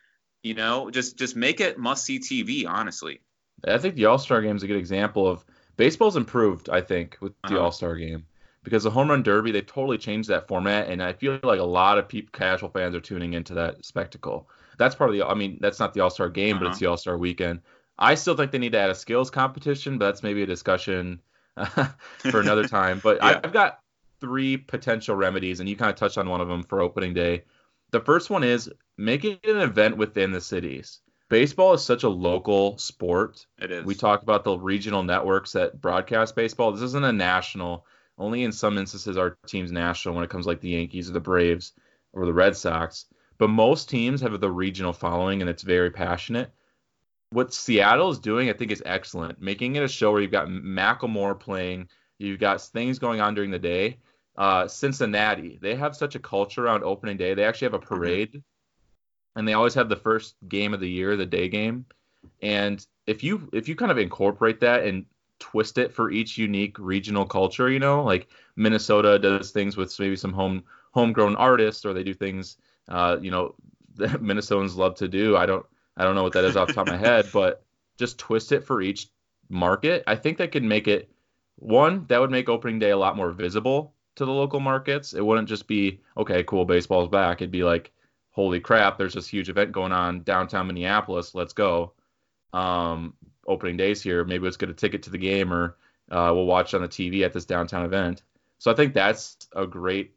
you 0.42 0.54
know, 0.54 0.90
just 0.90 1.18
just 1.18 1.36
make 1.36 1.60
it 1.60 1.78
must 1.78 2.04
see 2.04 2.18
TV. 2.18 2.66
Honestly, 2.68 3.20
I 3.66 3.78
think 3.78 3.94
the 3.94 4.06
All 4.06 4.18
Star 4.18 4.42
game 4.42 4.56
is 4.56 4.62
a 4.62 4.66
good 4.66 4.76
example 4.76 5.26
of 5.26 5.44
baseball's 5.76 6.16
improved. 6.16 6.68
I 6.68 6.80
think 6.80 7.16
with 7.20 7.32
the 7.42 7.56
uh-huh. 7.56 7.64
All 7.64 7.72
Star 7.72 7.96
game 7.96 8.24
because 8.66 8.82
the 8.82 8.90
home 8.90 9.08
run 9.08 9.22
derby 9.22 9.52
they 9.52 9.62
totally 9.62 9.96
changed 9.96 10.28
that 10.28 10.48
format, 10.48 10.88
and 10.88 11.02
I 11.02 11.12
feel 11.12 11.38
like 11.44 11.60
a 11.60 11.64
lot 11.64 11.98
of 11.98 12.08
people, 12.08 12.30
casual 12.32 12.68
fans, 12.68 12.96
are 12.96 13.00
tuning 13.00 13.34
into 13.34 13.54
that 13.54 13.84
spectacle. 13.84 14.48
That's 14.76 14.94
part 14.94 15.10
of 15.10 15.16
the. 15.16 15.24
I 15.24 15.34
mean, 15.34 15.58
that's 15.60 15.78
not 15.78 15.94
the 15.94 16.00
All 16.00 16.10
Star 16.10 16.28
game, 16.28 16.56
uh-huh. 16.56 16.64
but 16.64 16.68
it's 16.70 16.76
uh-huh. 16.76 16.86
the 16.86 16.90
All 16.90 16.96
Star 16.96 17.16
weekend. 17.16 17.60
I 17.98 18.14
still 18.14 18.36
think 18.36 18.50
they 18.50 18.58
need 18.58 18.72
to 18.72 18.78
add 18.78 18.90
a 18.90 18.94
skills 18.94 19.30
competition, 19.30 19.98
but 19.98 20.06
that's 20.06 20.22
maybe 20.22 20.42
a 20.42 20.46
discussion 20.46 21.20
for 22.18 22.40
another 22.40 22.66
time. 22.68 23.00
But 23.02 23.18
yeah. 23.18 23.40
I've 23.42 23.52
got 23.52 23.78
three 24.26 24.56
potential 24.56 25.14
remedies, 25.14 25.60
and 25.60 25.68
you 25.68 25.76
kind 25.76 25.90
of 25.90 25.96
touched 25.96 26.18
on 26.18 26.28
one 26.28 26.40
of 26.40 26.48
them 26.48 26.62
for 26.62 26.80
opening 26.80 27.14
day. 27.14 27.44
The 27.92 28.00
first 28.00 28.30
one 28.30 28.42
is 28.42 28.70
making 28.98 29.38
it 29.42 29.50
an 29.50 29.60
event 29.60 29.96
within 29.96 30.32
the 30.32 30.40
cities. 30.40 31.00
Baseball 31.28 31.74
is 31.74 31.84
such 31.84 32.02
a 32.02 32.08
local 32.08 32.78
sport. 32.78 33.46
It 33.60 33.70
is. 33.70 33.84
We 33.84 33.94
talk 33.94 34.22
about 34.22 34.44
the 34.44 34.58
regional 34.58 35.02
networks 35.02 35.52
that 35.52 35.80
broadcast 35.80 36.34
baseball. 36.34 36.72
This 36.72 36.82
isn't 36.82 37.04
a 37.04 37.12
national. 37.12 37.86
Only 38.18 38.42
in 38.42 38.52
some 38.52 38.78
instances 38.78 39.16
are 39.16 39.36
teams 39.46 39.70
national 39.70 40.14
when 40.14 40.24
it 40.24 40.30
comes 40.30 40.46
like 40.46 40.60
the 40.60 40.70
Yankees 40.70 41.08
or 41.10 41.12
the 41.12 41.20
Braves 41.20 41.72
or 42.12 42.26
the 42.26 42.32
Red 42.32 42.56
Sox. 42.56 43.06
But 43.38 43.48
most 43.48 43.90
teams 43.90 44.20
have 44.22 44.40
the 44.40 44.50
regional 44.50 44.92
following 44.92 45.40
and 45.40 45.50
it's 45.50 45.62
very 45.62 45.90
passionate 45.90 46.50
what 47.30 47.52
Seattle 47.52 48.10
is 48.10 48.18
doing, 48.18 48.48
I 48.48 48.52
think, 48.52 48.70
is 48.70 48.82
excellent. 48.86 49.40
Making 49.40 49.76
it 49.76 49.82
a 49.82 49.88
show 49.88 50.12
where 50.12 50.20
you've 50.20 50.30
got 50.30 50.48
Macklemore 50.48 51.38
playing, 51.38 51.88
you've 52.18 52.40
got 52.40 52.60
things 52.60 52.98
going 52.98 53.20
on 53.20 53.34
during 53.34 53.50
the 53.50 53.58
day. 53.58 53.98
Uh, 54.36 54.68
Cincinnati, 54.68 55.58
they 55.62 55.74
have 55.74 55.96
such 55.96 56.14
a 56.14 56.18
culture 56.18 56.66
around 56.66 56.84
opening 56.84 57.16
day. 57.16 57.34
They 57.34 57.44
actually 57.44 57.66
have 57.66 57.74
a 57.74 57.78
mm-hmm. 57.78 57.94
parade, 57.94 58.42
and 59.34 59.48
they 59.48 59.54
always 59.54 59.74
have 59.74 59.88
the 59.88 59.96
first 59.96 60.36
game 60.48 60.74
of 60.74 60.80
the 60.80 60.90
year, 60.90 61.16
the 61.16 61.26
day 61.26 61.48
game. 61.48 61.86
And 62.42 62.84
if 63.06 63.22
you 63.24 63.48
if 63.52 63.68
you 63.68 63.76
kind 63.76 63.90
of 63.90 63.98
incorporate 63.98 64.60
that 64.60 64.84
and 64.84 65.06
twist 65.38 65.78
it 65.78 65.92
for 65.92 66.10
each 66.10 66.36
unique 66.36 66.78
regional 66.78 67.24
culture, 67.24 67.70
you 67.70 67.78
know, 67.78 68.02
like 68.02 68.28
Minnesota 68.56 69.18
does 69.18 69.52
things 69.52 69.76
with 69.76 69.98
maybe 69.98 70.16
some 70.16 70.32
home 70.32 70.64
homegrown 70.92 71.36
artists, 71.36 71.84
or 71.84 71.94
they 71.94 72.02
do 72.02 72.14
things, 72.14 72.58
uh, 72.88 73.16
you 73.20 73.30
know, 73.30 73.54
that 73.96 74.10
Minnesotans 74.22 74.76
love 74.76 74.96
to 74.96 75.08
do. 75.08 75.36
I 75.36 75.46
don't 75.46 75.64
I 75.96 76.04
don't 76.04 76.14
know 76.14 76.22
what 76.22 76.34
that 76.34 76.44
is 76.44 76.56
off 76.56 76.68
the 76.68 76.74
top 76.74 76.88
of 76.88 76.92
my 76.92 76.98
head, 76.98 77.28
but 77.32 77.64
just 77.96 78.18
twist 78.18 78.52
it 78.52 78.64
for 78.64 78.82
each 78.82 79.08
market. 79.48 80.04
I 80.06 80.16
think 80.16 80.36
that 80.38 80.52
could 80.52 80.64
make 80.64 80.88
it 80.88 81.10
one 81.56 82.04
that 82.08 82.20
would 82.20 82.30
make 82.30 82.50
opening 82.50 82.78
day 82.78 82.90
a 82.90 82.98
lot 82.98 83.16
more 83.16 83.30
visible 83.30 83.94
to 84.16 84.24
the 84.24 84.32
local 84.32 84.60
markets. 84.60 85.14
It 85.14 85.24
wouldn't 85.24 85.48
just 85.48 85.66
be 85.66 86.00
okay, 86.16 86.42
cool, 86.44 86.64
baseball's 86.64 87.08
back. 87.08 87.40
It'd 87.40 87.50
be 87.50 87.64
like, 87.64 87.92
holy 88.30 88.60
crap, 88.60 88.98
there's 88.98 89.14
this 89.14 89.28
huge 89.28 89.48
event 89.48 89.72
going 89.72 89.92
on 89.92 90.22
downtown 90.22 90.66
Minneapolis. 90.66 91.34
Let's 91.34 91.52
go. 91.52 91.92
Um, 92.52 93.14
opening 93.46 93.76
days 93.76 94.02
here. 94.02 94.24
Maybe 94.24 94.44
let's 94.44 94.56
get 94.56 94.70
a 94.70 94.74
ticket 94.74 95.02
to 95.04 95.10
the 95.10 95.18
game, 95.18 95.52
or 95.52 95.76
uh, 96.10 96.32
we'll 96.34 96.46
watch 96.46 96.74
on 96.74 96.82
the 96.82 96.88
TV 96.88 97.24
at 97.24 97.32
this 97.32 97.44
downtown 97.44 97.84
event. 97.84 98.22
So 98.58 98.70
I 98.70 98.74
think 98.74 98.94
that's 98.94 99.36
a 99.54 99.66
great, 99.66 100.14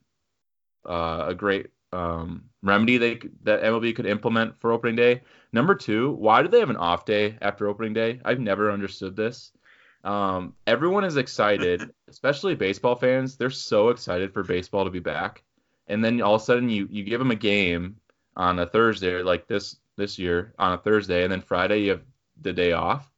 uh, 0.85 1.25
a 1.27 1.35
great 1.35 1.67
um, 1.91 2.45
remedy 2.61 2.97
they 2.97 3.19
that 3.43 3.63
MLB 3.63 3.95
could 3.95 4.05
implement 4.05 4.59
for 4.59 4.71
opening 4.71 4.95
day. 4.95 5.21
Number 5.51 5.75
two, 5.75 6.11
why 6.11 6.41
do 6.41 6.47
they 6.47 6.59
have 6.59 6.69
an 6.69 6.77
off 6.77 7.05
day 7.05 7.37
after 7.41 7.67
opening 7.67 7.93
day? 7.93 8.19
I've 8.23 8.39
never 8.39 8.71
understood 8.71 9.15
this. 9.15 9.51
Um, 10.03 10.53
everyone 10.65 11.03
is 11.03 11.17
excited, 11.17 11.93
especially 12.07 12.55
baseball 12.55 12.95
fans. 12.95 13.35
They're 13.35 13.49
so 13.49 13.89
excited 13.89 14.33
for 14.33 14.43
baseball 14.43 14.85
to 14.85 14.91
be 14.91 14.99
back, 14.99 15.43
and 15.87 16.03
then 16.03 16.21
all 16.21 16.35
of 16.35 16.41
a 16.41 16.45
sudden 16.45 16.69
you 16.69 16.87
you 16.89 17.03
give 17.03 17.19
them 17.19 17.31
a 17.31 17.35
game 17.35 17.97
on 18.35 18.59
a 18.59 18.65
Thursday, 18.65 19.21
like 19.21 19.47
this 19.47 19.77
this 19.95 20.17
year 20.17 20.53
on 20.57 20.73
a 20.73 20.77
Thursday, 20.77 21.23
and 21.23 21.31
then 21.31 21.41
Friday 21.41 21.79
you 21.79 21.91
have 21.91 22.03
the 22.41 22.53
day 22.53 22.71
off. 22.71 23.11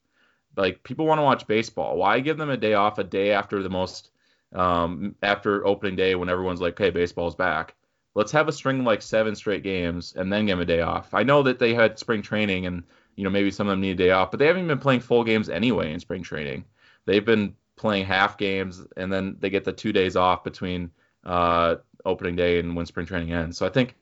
Like 0.57 0.83
people 0.83 1.05
want 1.05 1.19
to 1.19 1.23
watch 1.23 1.47
baseball. 1.47 1.97
Why 1.97 2.19
give 2.19 2.37
them 2.37 2.49
a 2.49 2.57
day 2.57 2.73
off 2.73 2.97
a 2.97 3.03
day 3.03 3.31
after 3.31 3.61
the 3.63 3.69
most 3.69 4.09
um, 4.53 5.15
after 5.21 5.65
opening 5.65 5.95
day 5.95 6.15
when 6.15 6.29
everyone's 6.29 6.61
like, 6.61 6.77
"Hey, 6.77 6.89
baseball's 6.89 7.35
back." 7.35 7.75
let's 8.15 8.31
have 8.31 8.47
a 8.47 8.51
string 8.51 8.79
of 8.79 8.85
like 8.85 9.01
seven 9.01 9.35
straight 9.35 9.63
games 9.63 10.13
and 10.15 10.31
then 10.31 10.45
give 10.45 10.57
them 10.57 10.61
a 10.61 10.65
day 10.65 10.81
off. 10.81 11.13
I 11.13 11.23
know 11.23 11.43
that 11.43 11.59
they 11.59 11.73
had 11.73 11.99
spring 11.99 12.21
training 12.21 12.65
and 12.65 12.83
you 13.15 13.23
know 13.23 13.29
maybe 13.29 13.51
some 13.51 13.67
of 13.67 13.71
them 13.71 13.81
need 13.81 13.91
a 13.91 13.95
day 13.95 14.11
off, 14.11 14.31
but 14.31 14.39
they 14.39 14.47
haven't 14.47 14.67
been 14.67 14.79
playing 14.79 15.01
full 15.01 15.23
games 15.23 15.49
anyway 15.49 15.93
in 15.93 15.99
spring 15.99 16.23
training. 16.23 16.65
They've 17.05 17.25
been 17.25 17.55
playing 17.75 18.05
half 18.05 18.37
games 18.37 18.81
and 18.97 19.11
then 19.11 19.37
they 19.39 19.49
get 19.49 19.63
the 19.63 19.73
two 19.73 19.91
days 19.91 20.15
off 20.15 20.43
between 20.43 20.91
uh, 21.25 21.75
opening 22.05 22.35
day 22.35 22.59
and 22.59 22.75
when 22.75 22.85
spring 22.85 23.05
training 23.05 23.33
ends. 23.33 23.57
So 23.57 23.65
I 23.65 23.69
think 23.69 23.95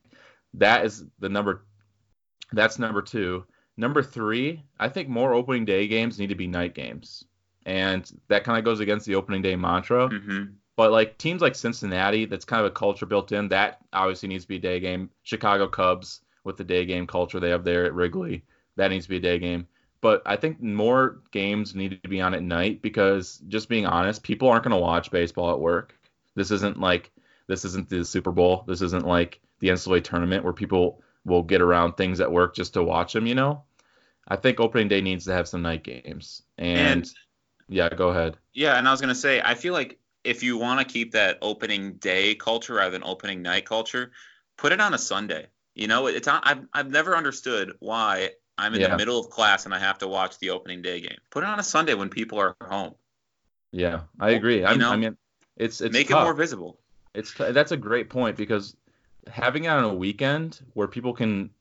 that 0.55 0.85
is 0.85 1.05
the 1.19 1.29
number. 1.29 1.65
That's 2.51 2.79
number 2.79 3.01
two. 3.01 3.45
Number 3.77 4.03
three, 4.03 4.63
I 4.79 4.89
think 4.89 5.07
more 5.07 5.33
opening 5.33 5.63
day 5.63 5.87
games 5.87 6.19
need 6.19 6.27
to 6.27 6.35
be 6.35 6.47
night 6.47 6.75
games, 6.75 7.23
and 7.65 8.11
that 8.27 8.43
kind 8.43 8.57
of 8.57 8.65
goes 8.65 8.81
against 8.81 9.05
the 9.05 9.15
opening 9.15 9.41
day 9.41 9.55
mantra. 9.55 10.09
Mm-hmm. 10.09 10.51
But 10.75 10.91
like 10.91 11.17
teams 11.17 11.41
like 11.41 11.55
Cincinnati, 11.55 12.25
that's 12.25 12.45
kind 12.45 12.59
of 12.65 12.71
a 12.71 12.75
culture 12.75 13.05
built 13.05 13.31
in. 13.31 13.47
That 13.49 13.79
obviously 13.93 14.29
needs 14.29 14.43
to 14.45 14.49
be 14.49 14.57
a 14.57 14.59
day 14.59 14.79
game. 14.79 15.09
Chicago 15.23 15.67
Cubs 15.67 16.21
with 16.43 16.57
the 16.57 16.63
day 16.63 16.85
game 16.85 17.07
culture 17.07 17.39
they 17.39 17.49
have 17.49 17.63
there 17.63 17.85
at 17.85 17.93
Wrigley, 17.93 18.43
that 18.79 18.91
needs 18.91 19.05
to 19.05 19.09
be 19.09 19.17
a 19.17 19.19
day 19.19 19.37
game. 19.37 19.67
but 20.01 20.21
I 20.25 20.37
think 20.37 20.61
more 20.61 21.19
games 21.31 21.75
need 21.75 22.01
to 22.01 22.09
be 22.09 22.21
on 22.21 22.33
at 22.33 22.41
night 22.41 22.81
because 22.81 23.41
just 23.49 23.67
being 23.67 23.85
honest, 23.85 24.23
people 24.23 24.47
aren't 24.47 24.63
going 24.63 24.71
to 24.71 24.77
watch 24.77 25.11
baseball 25.11 25.51
at 25.51 25.59
work. 25.59 25.93
This 26.35 26.51
isn't 26.51 26.79
like 26.79 27.11
this 27.47 27.65
isn't 27.65 27.89
the 27.89 28.05
Super 28.05 28.31
Bowl. 28.31 28.63
This 28.65 28.81
isn't 28.81 29.05
like 29.05 29.41
the 29.59 29.69
NCAA 29.69 30.03
tournament 30.03 30.45
where 30.45 30.53
people 30.53 31.01
will 31.25 31.43
get 31.43 31.61
around 31.61 31.93
things 31.93 32.21
at 32.21 32.31
work 32.31 32.55
just 32.55 32.75
to 32.75 32.83
watch 32.83 33.11
them. 33.11 33.27
You 33.27 33.35
know, 33.35 33.63
I 34.27 34.37
think 34.37 34.59
opening 34.59 34.87
day 34.87 35.01
needs 35.01 35.25
to 35.25 35.33
have 35.33 35.49
some 35.49 35.61
night 35.61 35.83
games. 35.83 36.43
And, 36.57 36.77
and 36.77 37.11
yeah, 37.67 37.89
go 37.89 38.09
ahead. 38.09 38.37
Yeah, 38.53 38.77
and 38.77 38.87
I 38.87 38.91
was 38.91 39.01
gonna 39.01 39.13
say, 39.15 39.41
I 39.43 39.55
feel 39.55 39.73
like 39.73 39.99
if 40.23 40.43
you 40.43 40.57
want 40.57 40.79
to 40.79 40.85
keep 40.85 41.11
that 41.11 41.39
opening 41.41 41.93
day 41.95 42.35
culture 42.35 42.75
rather 42.75 42.91
than 42.91 43.03
opening 43.03 43.41
night 43.41 43.65
culture, 43.65 44.11
put 44.55 44.71
it 44.71 44.79
on 44.79 44.93
a 44.93 44.97
Sunday. 44.97 45.47
You 45.75 45.87
know, 45.87 46.07
it's 46.07 46.27
on, 46.27 46.41
I've 46.43 46.65
I've 46.73 46.91
never 46.91 47.17
understood 47.17 47.73
why 47.79 48.31
I'm 48.59 48.73
in 48.73 48.81
yeah. 48.81 48.89
the 48.89 48.97
middle 48.97 49.19
of 49.19 49.29
class 49.29 49.65
and 49.65 49.73
I 49.73 49.79
have 49.79 49.99
to 49.99 50.07
watch 50.07 50.37
the 50.39 50.49
opening 50.51 50.81
day 50.81 50.99
game. 51.01 51.17
Put 51.29 51.43
it 51.43 51.47
on 51.47 51.59
a 51.59 51.63
Sunday 51.63 51.93
when 51.93 52.09
people 52.09 52.39
are 52.39 52.55
home. 52.61 52.95
Yeah, 53.71 54.01
I 54.19 54.31
agree. 54.31 54.65
I, 54.65 54.75
know, 54.75 54.91
I 54.91 54.95
mean, 54.95 55.17
it's 55.55 55.79
it's 55.81 55.93
make 55.93 56.09
tough. 56.09 56.21
it 56.21 56.23
more 56.23 56.33
visible. 56.33 56.79
It's 57.13 57.33
that's 57.33 57.71
a 57.71 57.77
great 57.77 58.09
point 58.09 58.35
because 58.35 58.75
having 59.31 59.65
it 59.65 59.69
on 59.69 59.83
a 59.83 59.93
weekend 59.93 60.59
where 60.73 60.87
people 60.87 61.13
can, 61.13 61.51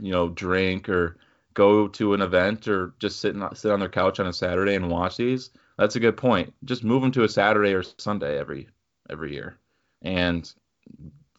you 0.00 0.12
know, 0.12 0.28
drink 0.28 0.88
or 0.88 1.16
go 1.54 1.88
to 1.88 2.14
an 2.14 2.22
event 2.22 2.68
or 2.68 2.94
just 2.98 3.20
sit 3.20 3.34
and, 3.34 3.56
sit 3.56 3.70
on 3.70 3.80
their 3.80 3.88
couch 3.88 4.20
on 4.20 4.26
a 4.26 4.32
Saturday 4.32 4.74
and 4.74 4.90
watch 4.90 5.16
these. 5.16 5.50
That's 5.78 5.96
a 5.96 6.00
good 6.00 6.16
point. 6.16 6.52
Just 6.64 6.84
move 6.84 7.02
them 7.02 7.12
to 7.12 7.24
a 7.24 7.28
Saturday 7.28 7.72
or 7.72 7.82
Sunday 7.82 8.38
every 8.38 8.68
every 9.08 9.32
year, 9.32 9.56
and 10.02 10.52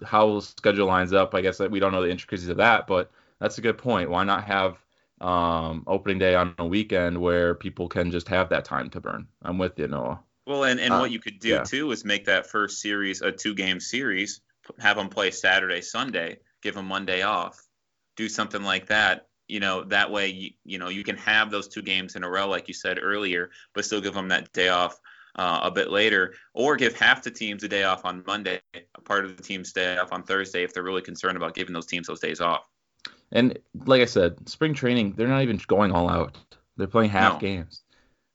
how 0.03 0.35
the 0.35 0.41
schedule 0.41 0.87
lines 0.87 1.13
up. 1.13 1.35
I 1.35 1.41
guess 1.41 1.59
we 1.59 1.79
don't 1.79 1.91
know 1.91 2.01
the 2.01 2.11
intricacies 2.11 2.49
of 2.49 2.57
that, 2.57 2.87
but 2.87 3.11
that's 3.39 3.57
a 3.57 3.61
good 3.61 3.77
point. 3.77 4.09
Why 4.09 4.23
not 4.23 4.45
have 4.45 4.77
um, 5.21 5.83
opening 5.87 6.19
day 6.19 6.35
on 6.35 6.55
a 6.57 6.65
weekend 6.65 7.19
where 7.19 7.55
people 7.55 7.87
can 7.87 8.11
just 8.11 8.27
have 8.27 8.49
that 8.49 8.65
time 8.65 8.89
to 8.91 8.99
burn? 8.99 9.27
I'm 9.41 9.57
with 9.57 9.77
you, 9.77 9.87
Noah. 9.87 10.21
Well, 10.45 10.65
and, 10.65 10.79
and 10.79 10.93
uh, 10.93 10.99
what 10.99 11.11
you 11.11 11.19
could 11.19 11.39
do 11.39 11.49
yeah. 11.49 11.63
too 11.63 11.91
is 11.91 12.03
make 12.03 12.25
that 12.25 12.47
first 12.47 12.81
series 12.81 13.21
a 13.21 13.31
two 13.31 13.55
game 13.55 13.79
series, 13.79 14.41
have 14.79 14.97
them 14.97 15.09
play 15.09 15.31
Saturday, 15.31 15.81
Sunday, 15.81 16.39
give 16.61 16.75
them 16.75 16.87
Monday 16.87 17.21
off, 17.21 17.61
do 18.17 18.27
something 18.27 18.63
like 18.63 18.87
that. 18.87 19.27
You 19.47 19.59
know, 19.59 19.83
that 19.85 20.11
way, 20.11 20.29
you, 20.29 20.51
you 20.65 20.79
know, 20.79 20.89
you 20.89 21.03
can 21.03 21.17
have 21.17 21.51
those 21.51 21.67
two 21.67 21.81
games 21.81 22.15
in 22.15 22.23
a 22.23 22.29
row, 22.29 22.47
like 22.47 22.67
you 22.67 22.73
said 22.73 22.99
earlier, 23.01 23.51
but 23.73 23.85
still 23.85 24.01
give 24.01 24.13
them 24.13 24.29
that 24.29 24.51
day 24.53 24.69
off 24.69 24.99
uh, 25.35 25.61
a 25.63 25.71
bit 25.71 25.89
later, 25.89 26.33
or 26.53 26.75
give 26.75 26.97
half 26.97 27.23
the 27.23 27.31
teams 27.31 27.63
a 27.63 27.67
day 27.67 27.83
off 27.83 28.05
on 28.05 28.23
Monday, 28.25 28.61
a 28.73 29.01
part 29.01 29.25
of 29.25 29.35
the 29.35 29.43
team's 29.43 29.73
day 29.73 29.97
off 29.97 30.13
on 30.13 30.23
Thursday 30.23 30.63
if 30.63 30.73
they're 30.73 30.83
really 30.83 31.01
concerned 31.01 31.37
about 31.37 31.55
giving 31.55 31.73
those 31.73 31.85
teams 31.85 32.07
those 32.07 32.19
days 32.19 32.39
off. 32.39 32.63
And 33.33 33.57
like 33.85 34.01
I 34.01 34.05
said, 34.05 34.47
spring 34.47 34.75
training, 34.75 35.15
they're 35.17 35.27
not 35.27 35.41
even 35.41 35.59
going 35.67 35.91
all 35.91 36.07
out. 36.07 36.37
They're 36.77 36.87
playing 36.87 37.09
half 37.09 37.33
no. 37.33 37.39
games. 37.39 37.81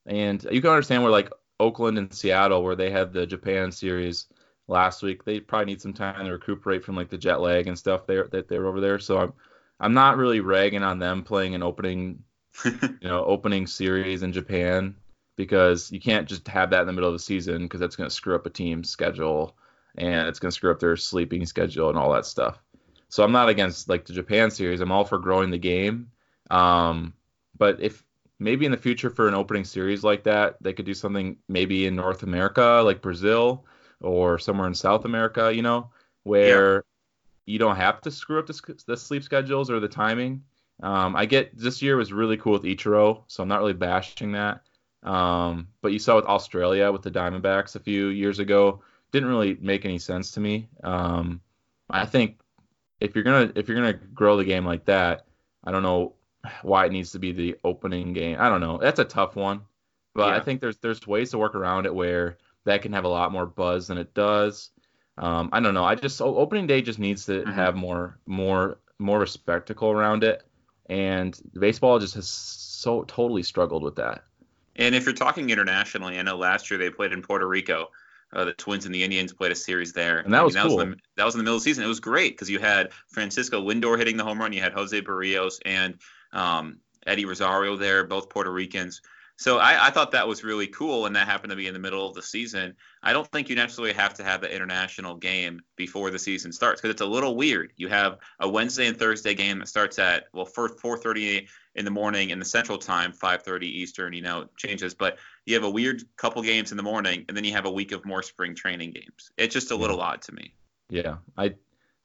And 0.06 0.44
you 0.50 0.60
can 0.60 0.70
understand 0.70 1.02
where 1.02 1.12
like 1.12 1.30
Oakland 1.60 1.98
and 1.98 2.12
Seattle, 2.12 2.62
where 2.62 2.76
they 2.76 2.90
had 2.90 3.12
the 3.12 3.24
Japan 3.24 3.70
series 3.70 4.26
last 4.66 5.02
week, 5.02 5.24
they 5.24 5.38
probably 5.38 5.66
need 5.66 5.80
some 5.80 5.94
time 5.94 6.26
to 6.26 6.32
recuperate 6.32 6.84
from 6.84 6.96
like 6.96 7.10
the 7.10 7.16
jet 7.16 7.40
lag 7.40 7.68
and 7.68 7.78
stuff 7.78 8.06
there 8.06 8.28
that 8.32 8.48
they're 8.48 8.66
over 8.66 8.80
there. 8.80 8.98
So 8.98 9.18
I'm 9.18 9.32
I'm 9.80 9.94
not 9.94 10.16
really 10.16 10.40
ragging 10.40 10.82
on 10.82 10.98
them 10.98 11.22
playing 11.22 11.54
an 11.54 11.62
opening 11.62 12.24
you 12.64 12.98
know 13.02 13.24
opening 13.24 13.68
series 13.68 14.24
in 14.24 14.32
Japan 14.32 14.96
because 15.36 15.92
you 15.92 16.00
can't 16.00 16.28
just 16.28 16.48
have 16.48 16.70
that 16.70 16.80
in 16.80 16.86
the 16.88 16.92
middle 16.92 17.08
of 17.08 17.14
the 17.14 17.20
season 17.20 17.62
because 17.62 17.78
that's 17.78 17.94
going 17.94 18.10
to 18.10 18.14
screw 18.14 18.34
up 18.34 18.46
a 18.46 18.50
team's 18.50 18.90
schedule 18.90 19.56
and 19.96 20.26
it's 20.26 20.40
going 20.40 20.50
to 20.50 20.54
screw 20.54 20.72
up 20.72 20.80
their 20.80 20.96
sleeping 20.96 21.46
schedule 21.46 21.88
and 21.88 21.96
all 21.96 22.12
that 22.12 22.26
stuff. 22.26 22.60
So 23.08 23.24
I'm 23.24 23.32
not 23.32 23.48
against 23.48 23.88
like 23.88 24.04
the 24.04 24.12
Japan 24.12 24.50
series. 24.50 24.80
I'm 24.80 24.92
all 24.92 25.04
for 25.04 25.18
growing 25.18 25.50
the 25.50 25.58
game. 25.58 26.10
Um, 26.50 27.14
but 27.56 27.80
if 27.80 28.04
maybe 28.38 28.64
in 28.64 28.70
the 28.70 28.78
future 28.78 29.10
for 29.10 29.28
an 29.28 29.34
opening 29.34 29.64
series 29.64 30.04
like 30.04 30.24
that, 30.24 30.56
they 30.60 30.72
could 30.72 30.86
do 30.86 30.94
something 30.94 31.36
maybe 31.48 31.86
in 31.86 31.96
North 31.96 32.22
America, 32.22 32.82
like 32.84 33.02
Brazil 33.02 33.64
or 34.00 34.38
somewhere 34.38 34.68
in 34.68 34.74
South 34.74 35.04
America, 35.04 35.52
you 35.52 35.62
know, 35.62 35.90
where 36.22 36.74
yeah. 36.74 36.80
you 37.46 37.58
don't 37.58 37.76
have 37.76 38.00
to 38.02 38.10
screw 38.10 38.38
up 38.38 38.46
the, 38.46 38.82
the 38.86 38.96
sleep 38.96 39.22
schedules 39.22 39.70
or 39.70 39.80
the 39.80 39.88
timing. 39.88 40.42
Um, 40.82 41.16
I 41.16 41.26
get 41.26 41.56
this 41.56 41.82
year 41.82 41.96
was 41.96 42.12
really 42.12 42.36
cool 42.36 42.52
with 42.52 42.62
Ichiro, 42.62 43.24
so 43.26 43.42
I'm 43.42 43.48
not 43.48 43.58
really 43.58 43.72
bashing 43.72 44.32
that. 44.32 44.62
Um, 45.02 45.68
but 45.80 45.92
you 45.92 45.98
saw 45.98 46.16
with 46.16 46.26
Australia 46.26 46.92
with 46.92 47.02
the 47.02 47.10
Diamondbacks 47.10 47.74
a 47.74 47.80
few 47.80 48.08
years 48.08 48.38
ago, 48.38 48.82
didn't 49.10 49.28
really 49.28 49.56
make 49.60 49.84
any 49.84 49.98
sense 49.98 50.30
to 50.32 50.40
me. 50.40 50.68
Um, 50.84 51.40
I 51.90 52.04
think 52.04 52.38
if 53.00 53.14
you're 53.14 53.24
gonna 53.24 53.52
if 53.54 53.68
you're 53.68 53.76
gonna 53.76 53.98
grow 54.14 54.36
the 54.36 54.44
game 54.44 54.64
like 54.64 54.84
that, 54.86 55.26
I 55.64 55.70
don't 55.70 55.82
know 55.82 56.14
why 56.62 56.86
it 56.86 56.92
needs 56.92 57.12
to 57.12 57.18
be 57.18 57.32
the 57.32 57.56
opening 57.64 58.12
game. 58.12 58.36
I 58.40 58.48
don't 58.48 58.60
know. 58.60 58.78
That's 58.78 58.98
a 58.98 59.04
tough 59.04 59.36
one, 59.36 59.62
but 60.14 60.28
yeah. 60.28 60.36
I 60.36 60.40
think 60.40 60.60
there's 60.60 60.76
there's 60.78 61.06
ways 61.06 61.30
to 61.30 61.38
work 61.38 61.54
around 61.54 61.86
it 61.86 61.94
where 61.94 62.38
that 62.64 62.82
can 62.82 62.92
have 62.92 63.04
a 63.04 63.08
lot 63.08 63.32
more 63.32 63.46
buzz 63.46 63.88
than 63.88 63.98
it 63.98 64.14
does. 64.14 64.70
Um, 65.16 65.48
I 65.52 65.60
don't 65.60 65.74
know. 65.74 65.84
I 65.84 65.94
just 65.94 66.20
opening 66.20 66.66
day 66.66 66.82
just 66.82 66.98
needs 66.98 67.26
to 67.26 67.42
mm-hmm. 67.42 67.50
have 67.52 67.74
more 67.74 68.18
more 68.26 68.78
more 68.98 69.22
of 69.22 69.28
a 69.28 69.30
spectacle 69.30 69.90
around 69.90 70.24
it, 70.24 70.42
and 70.86 71.38
baseball 71.58 71.98
just 71.98 72.14
has 72.14 72.28
so 72.28 73.04
totally 73.04 73.42
struggled 73.42 73.82
with 73.82 73.96
that. 73.96 74.24
And 74.76 74.94
if 74.94 75.04
you're 75.04 75.14
talking 75.14 75.50
internationally, 75.50 76.18
I 76.18 76.22
know 76.22 76.36
last 76.36 76.70
year 76.70 76.78
they 76.78 76.90
played 76.90 77.12
in 77.12 77.20
Puerto 77.20 77.46
Rico. 77.46 77.90
Uh, 78.32 78.44
the 78.44 78.52
Twins 78.52 78.84
and 78.84 78.94
the 78.94 79.02
Indians 79.02 79.32
played 79.32 79.52
a 79.52 79.54
series 79.54 79.92
there, 79.92 80.18
and 80.18 80.32
that 80.34 80.44
was 80.44 80.54
I 80.54 80.60
mean, 80.60 80.68
that 80.68 80.68
cool. 80.68 80.86
Was 80.86 80.96
the, 80.96 81.00
that 81.16 81.24
was 81.24 81.34
in 81.34 81.38
the 81.38 81.44
middle 81.44 81.56
of 81.56 81.62
the 81.62 81.64
season. 81.64 81.84
It 81.84 81.88
was 81.88 82.00
great 82.00 82.32
because 82.32 82.50
you 82.50 82.58
had 82.58 82.92
Francisco 83.08 83.66
Lindor 83.66 83.96
hitting 83.96 84.16
the 84.16 84.24
home 84.24 84.38
run, 84.38 84.52
you 84.52 84.60
had 84.60 84.72
Jose 84.72 85.00
Berrios 85.00 85.58
and 85.64 85.94
um, 86.32 86.78
Eddie 87.06 87.24
Rosario 87.24 87.76
there, 87.76 88.04
both 88.04 88.28
Puerto 88.28 88.52
Ricans. 88.52 89.00
So 89.38 89.58
I, 89.58 89.86
I, 89.86 89.90
thought 89.90 90.10
that 90.10 90.26
was 90.26 90.42
really 90.42 90.66
cool, 90.66 91.06
and 91.06 91.14
that 91.14 91.28
happened 91.28 91.50
to 91.50 91.56
be 91.56 91.68
in 91.68 91.72
the 91.72 91.78
middle 91.78 92.04
of 92.08 92.12
the 92.12 92.22
season. 92.22 92.74
I 93.04 93.12
don't 93.12 93.26
think 93.30 93.48
you 93.48 93.54
necessarily 93.54 93.94
have 93.94 94.12
to 94.14 94.24
have 94.24 94.40
the 94.40 94.52
international 94.52 95.14
game 95.14 95.60
before 95.76 96.10
the 96.10 96.18
season 96.18 96.50
starts 96.50 96.80
because 96.80 96.92
it's 96.92 97.02
a 97.02 97.06
little 97.06 97.36
weird. 97.36 97.72
You 97.76 97.86
have 97.86 98.18
a 98.40 98.48
Wednesday 98.48 98.88
and 98.88 98.98
Thursday 98.98 99.34
game 99.34 99.60
that 99.60 99.68
starts 99.68 100.00
at 100.00 100.24
well, 100.32 100.44
first 100.44 100.78
4:30 100.78 101.46
in 101.76 101.84
the 101.84 101.90
morning 101.90 102.30
in 102.30 102.40
the 102.40 102.44
Central 102.44 102.78
Time, 102.78 103.12
5:30 103.12 103.62
Eastern. 103.62 104.12
You 104.12 104.22
know, 104.22 104.48
changes, 104.56 104.92
but 104.92 105.18
you 105.48 105.54
have 105.54 105.64
a 105.64 105.70
weird 105.70 106.02
couple 106.16 106.42
games 106.42 106.72
in 106.72 106.76
the 106.76 106.82
morning, 106.82 107.24
and 107.26 107.36
then 107.36 107.42
you 107.42 107.52
have 107.52 107.64
a 107.64 107.70
week 107.70 107.92
of 107.92 108.04
more 108.04 108.22
spring 108.22 108.54
training 108.54 108.90
games. 108.90 109.30
It's 109.38 109.54
just 109.54 109.70
a 109.70 109.76
little 109.76 109.98
odd 110.00 110.20
to 110.22 110.32
me. 110.32 110.52
Yeah, 110.90 111.16
I 111.38 111.54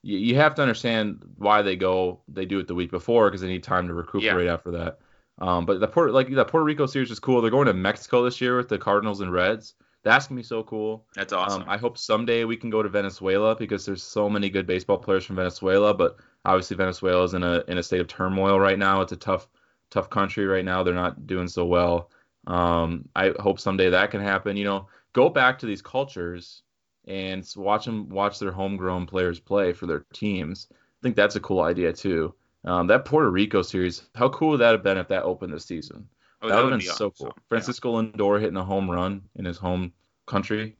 you 0.02 0.36
have 0.36 0.54
to 0.54 0.62
understand 0.62 1.22
why 1.36 1.60
they 1.60 1.76
go 1.76 2.20
they 2.26 2.46
do 2.46 2.58
it 2.58 2.68
the 2.68 2.74
week 2.74 2.90
before 2.90 3.26
because 3.26 3.42
they 3.42 3.48
need 3.48 3.62
time 3.62 3.86
to 3.88 3.94
recuperate 3.94 4.46
yeah. 4.46 4.52
after 4.52 4.70
that. 4.72 4.98
Um, 5.38 5.66
but 5.66 5.80
the 5.80 5.88
Puerto 5.88 6.10
like 6.10 6.30
the 6.30 6.44
Puerto 6.44 6.64
Rico 6.64 6.86
series 6.86 7.10
is 7.10 7.18
cool. 7.18 7.42
They're 7.42 7.50
going 7.50 7.66
to 7.66 7.74
Mexico 7.74 8.24
this 8.24 8.40
year 8.40 8.56
with 8.56 8.68
the 8.68 8.78
Cardinals 8.78 9.20
and 9.20 9.30
Reds. 9.30 9.74
That's 10.04 10.26
gonna 10.26 10.38
be 10.38 10.42
so 10.42 10.62
cool. 10.62 11.04
That's 11.14 11.34
awesome. 11.34 11.62
Um, 11.62 11.68
I 11.68 11.76
hope 11.76 11.98
someday 11.98 12.44
we 12.44 12.56
can 12.56 12.70
go 12.70 12.82
to 12.82 12.88
Venezuela 12.88 13.54
because 13.56 13.84
there's 13.84 14.02
so 14.02 14.30
many 14.30 14.48
good 14.48 14.66
baseball 14.66 14.98
players 14.98 15.26
from 15.26 15.36
Venezuela. 15.36 15.92
But 15.92 16.16
obviously 16.46 16.78
Venezuela 16.78 17.24
is 17.24 17.34
in 17.34 17.42
a 17.42 17.62
in 17.68 17.76
a 17.76 17.82
state 17.82 18.00
of 18.00 18.08
turmoil 18.08 18.58
right 18.58 18.78
now. 18.78 19.02
It's 19.02 19.12
a 19.12 19.16
tough 19.16 19.48
tough 19.90 20.08
country 20.08 20.46
right 20.46 20.64
now. 20.64 20.82
They're 20.82 20.94
not 20.94 21.26
doing 21.26 21.48
so 21.48 21.66
well. 21.66 22.10
Um, 22.46 23.08
I 23.14 23.32
hope 23.38 23.58
someday 23.58 23.90
that 23.90 24.10
can 24.10 24.20
happen. 24.20 24.56
You 24.56 24.64
know, 24.64 24.88
go 25.12 25.28
back 25.28 25.58
to 25.60 25.66
these 25.66 25.82
cultures 25.82 26.62
and 27.06 27.46
watch 27.56 27.84
them 27.84 28.08
watch 28.08 28.38
their 28.38 28.52
homegrown 28.52 29.06
players 29.06 29.40
play 29.40 29.72
for 29.72 29.86
their 29.86 30.04
teams. 30.12 30.68
I 30.72 30.76
think 31.02 31.16
that's 31.16 31.36
a 31.36 31.40
cool 31.40 31.60
idea 31.60 31.92
too. 31.92 32.34
Um, 32.64 32.86
that 32.86 33.04
Puerto 33.04 33.30
Rico 33.30 33.62
series, 33.62 34.02
how 34.14 34.30
cool 34.30 34.50
would 34.50 34.60
that 34.60 34.72
have 34.72 34.82
been 34.82 34.96
if 34.96 35.08
that 35.08 35.24
opened 35.24 35.52
this 35.52 35.66
season? 35.66 36.08
Oh, 36.40 36.48
that, 36.48 36.62
would 36.62 36.72
have 36.72 36.80
been 36.80 36.88
so 36.88 37.08
awesome. 37.08 37.26
cool. 37.26 37.36
Francisco 37.48 38.00
yeah. 38.00 38.08
Lindor 38.08 38.40
hitting 38.40 38.56
a 38.56 38.64
home 38.64 38.90
run 38.90 39.22
in 39.36 39.44
his 39.44 39.58
home 39.58 39.92
country. 40.26 40.76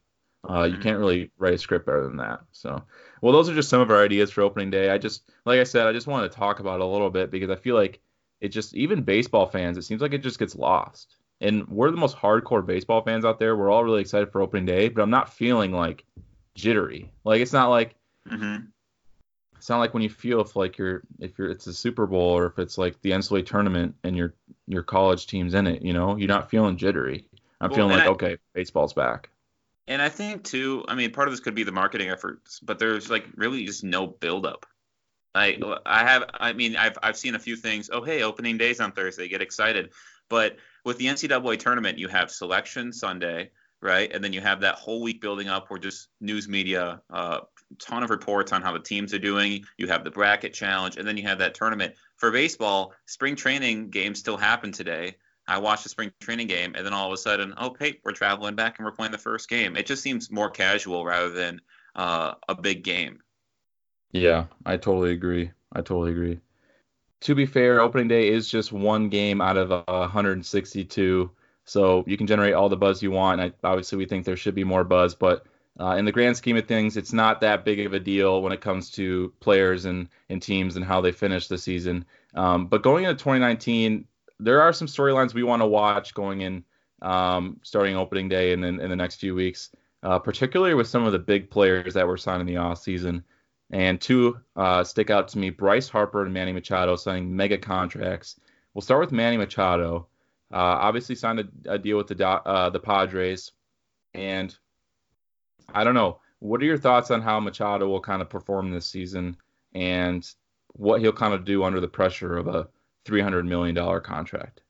Uh, 0.46 0.62
mm-hmm. 0.62 0.74
You 0.74 0.80
can't 0.80 0.98
really 0.98 1.30
write 1.38 1.54
a 1.54 1.58
script 1.58 1.86
better 1.86 2.04
than 2.04 2.16
that. 2.18 2.40
So, 2.52 2.82
well, 3.20 3.32
those 3.32 3.48
are 3.48 3.54
just 3.54 3.70
some 3.70 3.80
of 3.80 3.90
our 3.90 4.02
ideas 4.02 4.30
for 4.30 4.42
opening 4.42 4.70
day. 4.70 4.90
I 4.90 4.98
just, 4.98 5.30
like 5.46 5.60
I 5.60 5.64
said, 5.64 5.86
I 5.86 5.92
just 5.92 6.06
wanted 6.06 6.30
to 6.30 6.36
talk 6.36 6.60
about 6.60 6.80
it 6.80 6.84
a 6.84 6.86
little 6.86 7.10
bit 7.10 7.30
because 7.30 7.50
I 7.50 7.56
feel 7.56 7.74
like 7.74 8.00
it 8.40 8.48
just, 8.48 8.74
even 8.74 9.02
baseball 9.02 9.46
fans, 9.46 9.78
it 9.78 9.82
seems 9.82 10.02
like 10.02 10.12
it 10.12 10.22
just 10.22 10.38
gets 10.38 10.54
lost. 10.54 11.16
And 11.44 11.68
we're 11.68 11.90
the 11.90 11.96
most 11.96 12.16
hardcore 12.16 12.64
baseball 12.64 13.02
fans 13.02 13.24
out 13.24 13.38
there. 13.38 13.54
We're 13.54 13.70
all 13.70 13.84
really 13.84 14.00
excited 14.00 14.32
for 14.32 14.40
opening 14.40 14.64
day, 14.64 14.88
but 14.88 15.02
I'm 15.02 15.10
not 15.10 15.32
feeling 15.32 15.72
like 15.72 16.04
jittery. 16.54 17.10
Like 17.22 17.40
it's 17.40 17.52
not 17.52 17.68
like 17.68 17.94
mm-hmm. 18.28 18.64
it's 19.56 19.68
not 19.68 19.78
like 19.78 19.92
when 19.92 20.02
you 20.02 20.08
feel 20.08 20.40
if 20.40 20.56
like 20.56 20.78
you're 20.78 21.02
if 21.20 21.38
you're 21.38 21.50
it's 21.50 21.66
a 21.66 21.74
Super 21.74 22.06
Bowl 22.06 22.30
or 22.30 22.46
if 22.46 22.58
it's 22.58 22.78
like 22.78 23.00
the 23.02 23.10
NCAA 23.10 23.44
tournament 23.44 23.94
and 24.04 24.16
your 24.16 24.34
your 24.66 24.82
college 24.82 25.26
team's 25.26 25.54
in 25.54 25.66
it. 25.66 25.82
You 25.82 25.92
know, 25.92 26.16
you're 26.16 26.28
not 26.28 26.50
feeling 26.50 26.78
jittery. 26.78 27.26
I'm 27.60 27.70
well, 27.70 27.76
feeling 27.76 27.96
like 27.98 28.06
I, 28.06 28.10
okay, 28.12 28.36
baseball's 28.54 28.94
back. 28.94 29.28
And 29.86 30.00
I 30.00 30.08
think 30.08 30.44
too, 30.44 30.84
I 30.88 30.94
mean, 30.94 31.12
part 31.12 31.28
of 31.28 31.32
this 31.32 31.40
could 31.40 31.54
be 31.54 31.62
the 31.62 31.72
marketing 31.72 32.08
efforts, 32.08 32.58
but 32.60 32.78
there's 32.78 33.10
like 33.10 33.26
really 33.36 33.64
just 33.66 33.84
no 33.84 34.06
buildup. 34.06 34.66
I 35.34 35.58
I 35.84 36.04
have 36.04 36.30
I 36.34 36.52
mean 36.52 36.76
I've 36.76 36.96
I've 37.02 37.16
seen 37.16 37.34
a 37.34 37.38
few 37.38 37.56
things. 37.56 37.90
Oh 37.92 38.02
hey, 38.02 38.22
opening 38.22 38.56
days 38.56 38.80
on 38.80 38.92
Thursday, 38.92 39.28
get 39.28 39.42
excited. 39.42 39.90
But 40.28 40.56
with 40.84 40.98
the 40.98 41.06
NCAA 41.06 41.58
tournament, 41.58 41.98
you 41.98 42.08
have 42.08 42.30
selection 42.30 42.92
Sunday, 42.92 43.50
right? 43.80 44.12
And 44.12 44.22
then 44.22 44.32
you 44.32 44.40
have 44.40 44.60
that 44.60 44.76
whole 44.76 45.02
week 45.02 45.20
building 45.20 45.48
up 45.48 45.70
where 45.70 45.78
just 45.78 46.08
news 46.20 46.48
media, 46.48 47.00
uh, 47.10 47.40
ton 47.78 48.02
of 48.02 48.10
reports 48.10 48.52
on 48.52 48.62
how 48.62 48.72
the 48.72 48.80
teams 48.80 49.12
are 49.14 49.18
doing. 49.18 49.64
You 49.78 49.88
have 49.88 50.04
the 50.04 50.10
bracket 50.10 50.52
challenge, 50.52 50.96
and 50.96 51.06
then 51.06 51.16
you 51.16 51.24
have 51.24 51.38
that 51.38 51.54
tournament. 51.54 51.94
For 52.16 52.30
baseball, 52.30 52.92
spring 53.06 53.36
training 53.36 53.90
games 53.90 54.18
still 54.18 54.36
happen 54.36 54.72
today. 54.72 55.16
I 55.46 55.58
watched 55.58 55.82
the 55.82 55.90
spring 55.90 56.12
training 56.20 56.46
game, 56.46 56.74
and 56.74 56.86
then 56.86 56.94
all 56.94 57.06
of 57.06 57.12
a 57.12 57.18
sudden, 57.18 57.52
oh, 57.58 57.76
hey, 57.78 58.00
we're 58.02 58.12
traveling 58.12 58.54
back 58.54 58.78
and 58.78 58.86
we're 58.86 58.92
playing 58.92 59.12
the 59.12 59.18
first 59.18 59.48
game. 59.48 59.76
It 59.76 59.86
just 59.86 60.02
seems 60.02 60.30
more 60.30 60.48
casual 60.48 61.04
rather 61.04 61.30
than 61.30 61.60
uh, 61.94 62.34
a 62.48 62.54
big 62.54 62.82
game. 62.82 63.18
Yeah, 64.12 64.46
I 64.64 64.76
totally 64.76 65.10
agree. 65.10 65.50
I 65.72 65.80
totally 65.80 66.12
agree. 66.12 66.40
To 67.24 67.34
be 67.34 67.46
fair, 67.46 67.80
opening 67.80 68.06
day 68.06 68.28
is 68.28 68.50
just 68.50 68.70
one 68.70 69.08
game 69.08 69.40
out 69.40 69.56
of 69.56 69.72
uh, 69.72 69.82
162, 69.86 71.30
so 71.64 72.04
you 72.06 72.18
can 72.18 72.26
generate 72.26 72.52
all 72.52 72.68
the 72.68 72.76
buzz 72.76 73.02
you 73.02 73.10
want. 73.10 73.40
I, 73.40 73.50
obviously, 73.64 73.96
we 73.96 74.04
think 74.04 74.26
there 74.26 74.36
should 74.36 74.54
be 74.54 74.62
more 74.62 74.84
buzz, 74.84 75.14
but 75.14 75.46
uh, 75.80 75.96
in 75.98 76.04
the 76.04 76.12
grand 76.12 76.36
scheme 76.36 76.58
of 76.58 76.68
things, 76.68 76.98
it's 76.98 77.14
not 77.14 77.40
that 77.40 77.64
big 77.64 77.80
of 77.80 77.94
a 77.94 77.98
deal 77.98 78.42
when 78.42 78.52
it 78.52 78.60
comes 78.60 78.90
to 78.90 79.32
players 79.40 79.86
and, 79.86 80.10
and 80.28 80.42
teams 80.42 80.76
and 80.76 80.84
how 80.84 81.00
they 81.00 81.12
finish 81.12 81.48
the 81.48 81.56
season. 81.56 82.04
Um, 82.34 82.66
but 82.66 82.82
going 82.82 83.04
into 83.04 83.14
2019, 83.14 84.06
there 84.38 84.60
are 84.60 84.74
some 84.74 84.86
storylines 84.86 85.32
we 85.32 85.44
want 85.44 85.62
to 85.62 85.66
watch 85.66 86.12
going 86.12 86.42
in, 86.42 86.62
um, 87.00 87.58
starting 87.62 87.96
opening 87.96 88.28
day 88.28 88.52
and 88.52 88.62
then 88.62 88.80
in 88.80 88.90
the 88.90 88.96
next 88.96 89.16
few 89.16 89.34
weeks, 89.34 89.70
uh, 90.02 90.18
particularly 90.18 90.74
with 90.74 90.88
some 90.88 91.06
of 91.06 91.12
the 91.12 91.18
big 91.18 91.48
players 91.48 91.94
that 91.94 92.06
were 92.06 92.18
signed 92.18 92.42
in 92.42 92.46
the 92.46 92.58
off 92.58 92.82
season. 92.82 93.24
And 93.74 94.00
two 94.00 94.38
uh, 94.54 94.84
stick 94.84 95.10
out 95.10 95.26
to 95.28 95.38
me: 95.38 95.50
Bryce 95.50 95.88
Harper 95.88 96.22
and 96.22 96.32
Manny 96.32 96.52
Machado 96.52 96.94
signing 96.94 97.34
mega 97.34 97.58
contracts. 97.58 98.38
We'll 98.72 98.82
start 98.82 99.00
with 99.00 99.10
Manny 99.10 99.36
Machado. 99.36 100.06
Uh, 100.52 100.78
obviously 100.78 101.16
signed 101.16 101.40
a, 101.40 101.72
a, 101.72 101.76
deal 101.76 101.96
with 101.96 102.06
the 102.06 102.24
uh, 102.24 102.70
the 102.70 102.78
Padres, 102.78 103.50
and 104.14 104.56
I 105.74 105.82
don't 105.82 105.96
know. 105.96 106.20
What 106.38 106.62
are 106.62 106.66
your 106.66 106.78
thoughts 106.78 107.10
on 107.10 107.20
how 107.20 107.40
Machado 107.40 107.88
will 107.88 108.00
kind 108.00 108.22
of 108.22 108.30
perform 108.30 108.70
this 108.70 108.86
season 108.86 109.38
and 109.74 110.24
what 110.74 111.00
he'll 111.00 111.12
kind 111.12 111.34
of 111.34 111.44
do 111.44 111.64
under 111.64 111.80
the 111.80 111.88
pressure 111.88 112.36
of 112.36 112.46
a 112.46 112.68
$300 113.06 113.44
million 113.46 113.74
contract? 114.02 114.60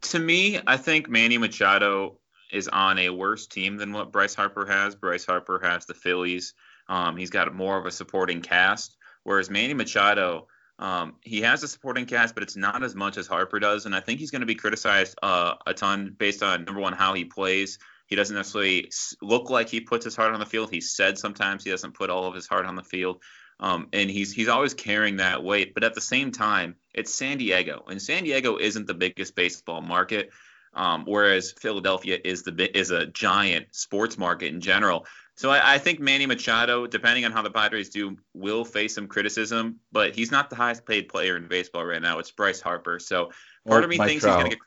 To 0.00 0.18
me, 0.18 0.58
I 0.66 0.76
think 0.76 1.08
Manny 1.08 1.38
Machado 1.38 2.18
is 2.50 2.66
on 2.66 2.98
a 2.98 3.10
worse 3.10 3.46
team 3.46 3.76
than 3.76 3.92
what 3.92 4.10
Bryce 4.10 4.34
Harper 4.34 4.66
has. 4.66 4.96
Bryce 4.96 5.26
Harper 5.26 5.60
has 5.62 5.86
the 5.86 5.94
Phillies. 5.94 6.54
Um, 6.92 7.16
he's 7.16 7.30
got 7.30 7.54
more 7.54 7.78
of 7.78 7.86
a 7.86 7.90
supporting 7.90 8.42
cast, 8.42 8.98
whereas 9.22 9.48
Manny 9.48 9.72
Machado, 9.72 10.46
um, 10.78 11.14
he 11.22 11.40
has 11.40 11.62
a 11.62 11.68
supporting 11.68 12.04
cast, 12.04 12.34
but 12.34 12.42
it's 12.42 12.54
not 12.56 12.82
as 12.82 12.94
much 12.94 13.16
as 13.16 13.26
Harper 13.26 13.58
does. 13.58 13.86
And 13.86 13.94
I 13.94 14.00
think 14.00 14.20
he's 14.20 14.30
going 14.30 14.40
to 14.40 14.46
be 14.46 14.54
criticized 14.54 15.16
uh, 15.22 15.54
a 15.66 15.72
ton 15.72 16.14
based 16.18 16.42
on 16.42 16.64
number 16.64 16.82
one 16.82 16.92
how 16.92 17.14
he 17.14 17.24
plays, 17.24 17.78
he 18.08 18.16
doesn't 18.16 18.36
necessarily 18.36 18.90
look 19.22 19.48
like 19.48 19.70
he 19.70 19.80
puts 19.80 20.04
his 20.04 20.14
heart 20.14 20.34
on 20.34 20.40
the 20.40 20.44
field. 20.44 20.70
He 20.70 20.82
said 20.82 21.16
sometimes 21.16 21.64
he 21.64 21.70
doesn't 21.70 21.94
put 21.94 22.10
all 22.10 22.26
of 22.26 22.34
his 22.34 22.46
heart 22.46 22.66
on 22.66 22.76
the 22.76 22.82
field. 22.82 23.22
Um, 23.58 23.88
and 23.94 24.10
he's 24.10 24.30
he's 24.30 24.48
always 24.48 24.74
carrying 24.74 25.16
that 25.16 25.42
weight. 25.42 25.72
But 25.72 25.84
at 25.84 25.94
the 25.94 26.00
same 26.02 26.30
time, 26.30 26.76
it's 26.92 27.14
San 27.14 27.38
Diego, 27.38 27.84
and 27.88 28.02
San 28.02 28.24
Diego 28.24 28.58
isn't 28.58 28.86
the 28.86 28.92
biggest 28.92 29.34
baseball 29.34 29.80
market, 29.80 30.30
um, 30.74 31.04
whereas 31.06 31.52
Philadelphia 31.52 32.18
is 32.22 32.42
the 32.42 32.78
is 32.78 32.90
a 32.90 33.06
giant 33.06 33.68
sports 33.70 34.18
market 34.18 34.48
in 34.52 34.60
general. 34.60 35.06
So 35.36 35.50
I, 35.50 35.74
I, 35.74 35.78
think 35.78 35.98
Manny 35.98 36.26
Machado, 36.26 36.86
depending 36.86 37.24
on 37.24 37.32
how 37.32 37.42
the 37.42 37.50
Padres 37.50 37.88
do, 37.88 38.16
will 38.34 38.64
face 38.64 38.94
some 38.94 39.08
criticism. 39.08 39.80
But 39.90 40.14
he's 40.14 40.30
not 40.30 40.50
the 40.50 40.56
highest 40.56 40.84
paid 40.84 41.08
player 41.08 41.36
in 41.36 41.48
baseball 41.48 41.84
right 41.84 42.02
now. 42.02 42.18
It's 42.18 42.30
Bryce 42.30 42.60
Harper. 42.60 42.98
So 42.98 43.30
part 43.66 43.82
of 43.82 43.90
me 43.90 43.96
Mike 43.96 44.08
thinks 44.08 44.24
Trout. 44.24 44.36
he's 44.36 44.42
going 44.42 44.50
to 44.50 44.56
get 44.56 44.62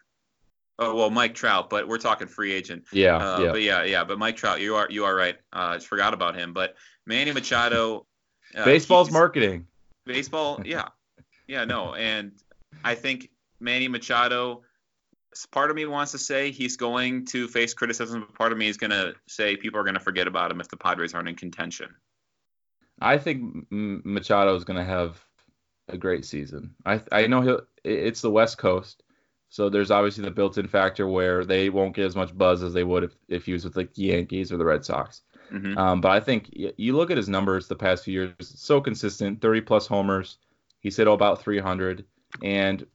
Oh 0.78 0.94
well, 0.94 1.10
Mike 1.10 1.36
Trout, 1.36 1.70
but 1.70 1.88
we're 1.88 1.98
talking 1.98 2.28
free 2.28 2.52
agent. 2.52 2.86
Yeah, 2.92 3.16
uh, 3.16 3.40
yeah. 3.40 3.52
But 3.52 3.62
yeah, 3.62 3.84
yeah. 3.84 4.04
But 4.04 4.20
Mike 4.20 4.36
Trout, 4.36 4.60
you 4.60 4.76
are 4.76 4.88
you 4.90 5.06
are 5.06 5.16
right. 5.16 5.36
Uh, 5.54 5.60
I 5.60 5.74
just 5.76 5.88
forgot 5.88 6.14
about 6.14 6.36
him. 6.36 6.54
But 6.54 6.76
Manny 7.06 7.32
Machado. 7.32 8.06
Uh, 8.54 8.66
Baseball's 8.66 9.10
marketing. 9.10 9.68
Baseball, 10.06 10.62
yeah, 10.66 10.90
yeah, 11.48 11.64
no, 11.66 11.96
and 11.96 12.34
I 12.84 12.96
think 12.96 13.30
Manny 13.60 13.88
Machado. 13.88 14.64
Part 15.52 15.70
of 15.70 15.76
me 15.76 15.86
wants 15.86 16.12
to 16.14 16.18
say 16.18 16.52
he's 16.52 16.78
going 16.78 17.26
to 17.28 17.48
face 17.48 17.74
criticism, 17.74 18.22
but 18.22 18.34
part 18.36 18.52
of 18.52 18.58
me 18.58 18.68
is 18.68 18.78
going 18.78 18.92
to 18.92 19.16
say 19.28 19.58
people 19.58 19.80
are 19.80 19.84
going 19.84 19.96
to 19.96 20.00
forget 20.00 20.28
about 20.28 20.52
him 20.52 20.62
if 20.62 20.70
the 20.70 20.78
Padres 20.78 21.14
aren't 21.14 21.28
in 21.28 21.36
contention. 21.36 21.90
I 23.02 23.18
think 23.18 23.68
Machado 23.70 24.56
is 24.56 24.64
going 24.64 24.78
to 24.78 24.86
have 24.86 25.22
a 25.90 25.98
great 25.98 26.26
season. 26.26 26.76
I 26.86 27.02
I 27.12 27.28
know 27.28 27.42
he'll. 27.42 27.62
It's 27.84 28.22
the 28.22 28.32
West 28.32 28.58
Coast 28.58 29.04
so 29.56 29.70
there's 29.70 29.90
obviously 29.90 30.26
the 30.26 30.32
built-in 30.32 30.68
factor 30.68 31.08
where 31.08 31.46
they 31.46 31.70
won't 31.70 31.96
get 31.96 32.06
as 32.06 32.16
much 32.16 32.38
buzz 32.38 32.62
as 32.62 32.74
they 32.74 32.84
would 32.84 33.06
if, 33.06 33.16
if 33.30 33.46
he 33.46 33.54
was 33.54 33.64
with 33.64 33.78
like 33.78 33.94
the 33.94 34.04
Yankees 34.04 34.52
or 34.52 34.58
the 34.58 34.66
Red 34.66 34.84
Sox. 34.84 35.22
Mm-hmm. 35.50 35.78
Um, 35.78 36.02
but 36.02 36.12
I 36.12 36.20
think 36.20 36.50
you 36.52 36.98
look 36.98 37.10
at 37.10 37.16
his 37.16 37.30
numbers 37.30 37.70
the 37.70 37.76
past 37.78 38.04
few 38.04 38.14
years, 38.14 38.34
so 38.42 38.82
consistent, 38.82 39.42
30 39.42 39.62
plus 39.62 39.88
homers. 39.88 40.40
He's 40.82 40.98
hit 40.98 41.08
about 41.08 41.42
300, 41.42 42.04
and 42.44 42.86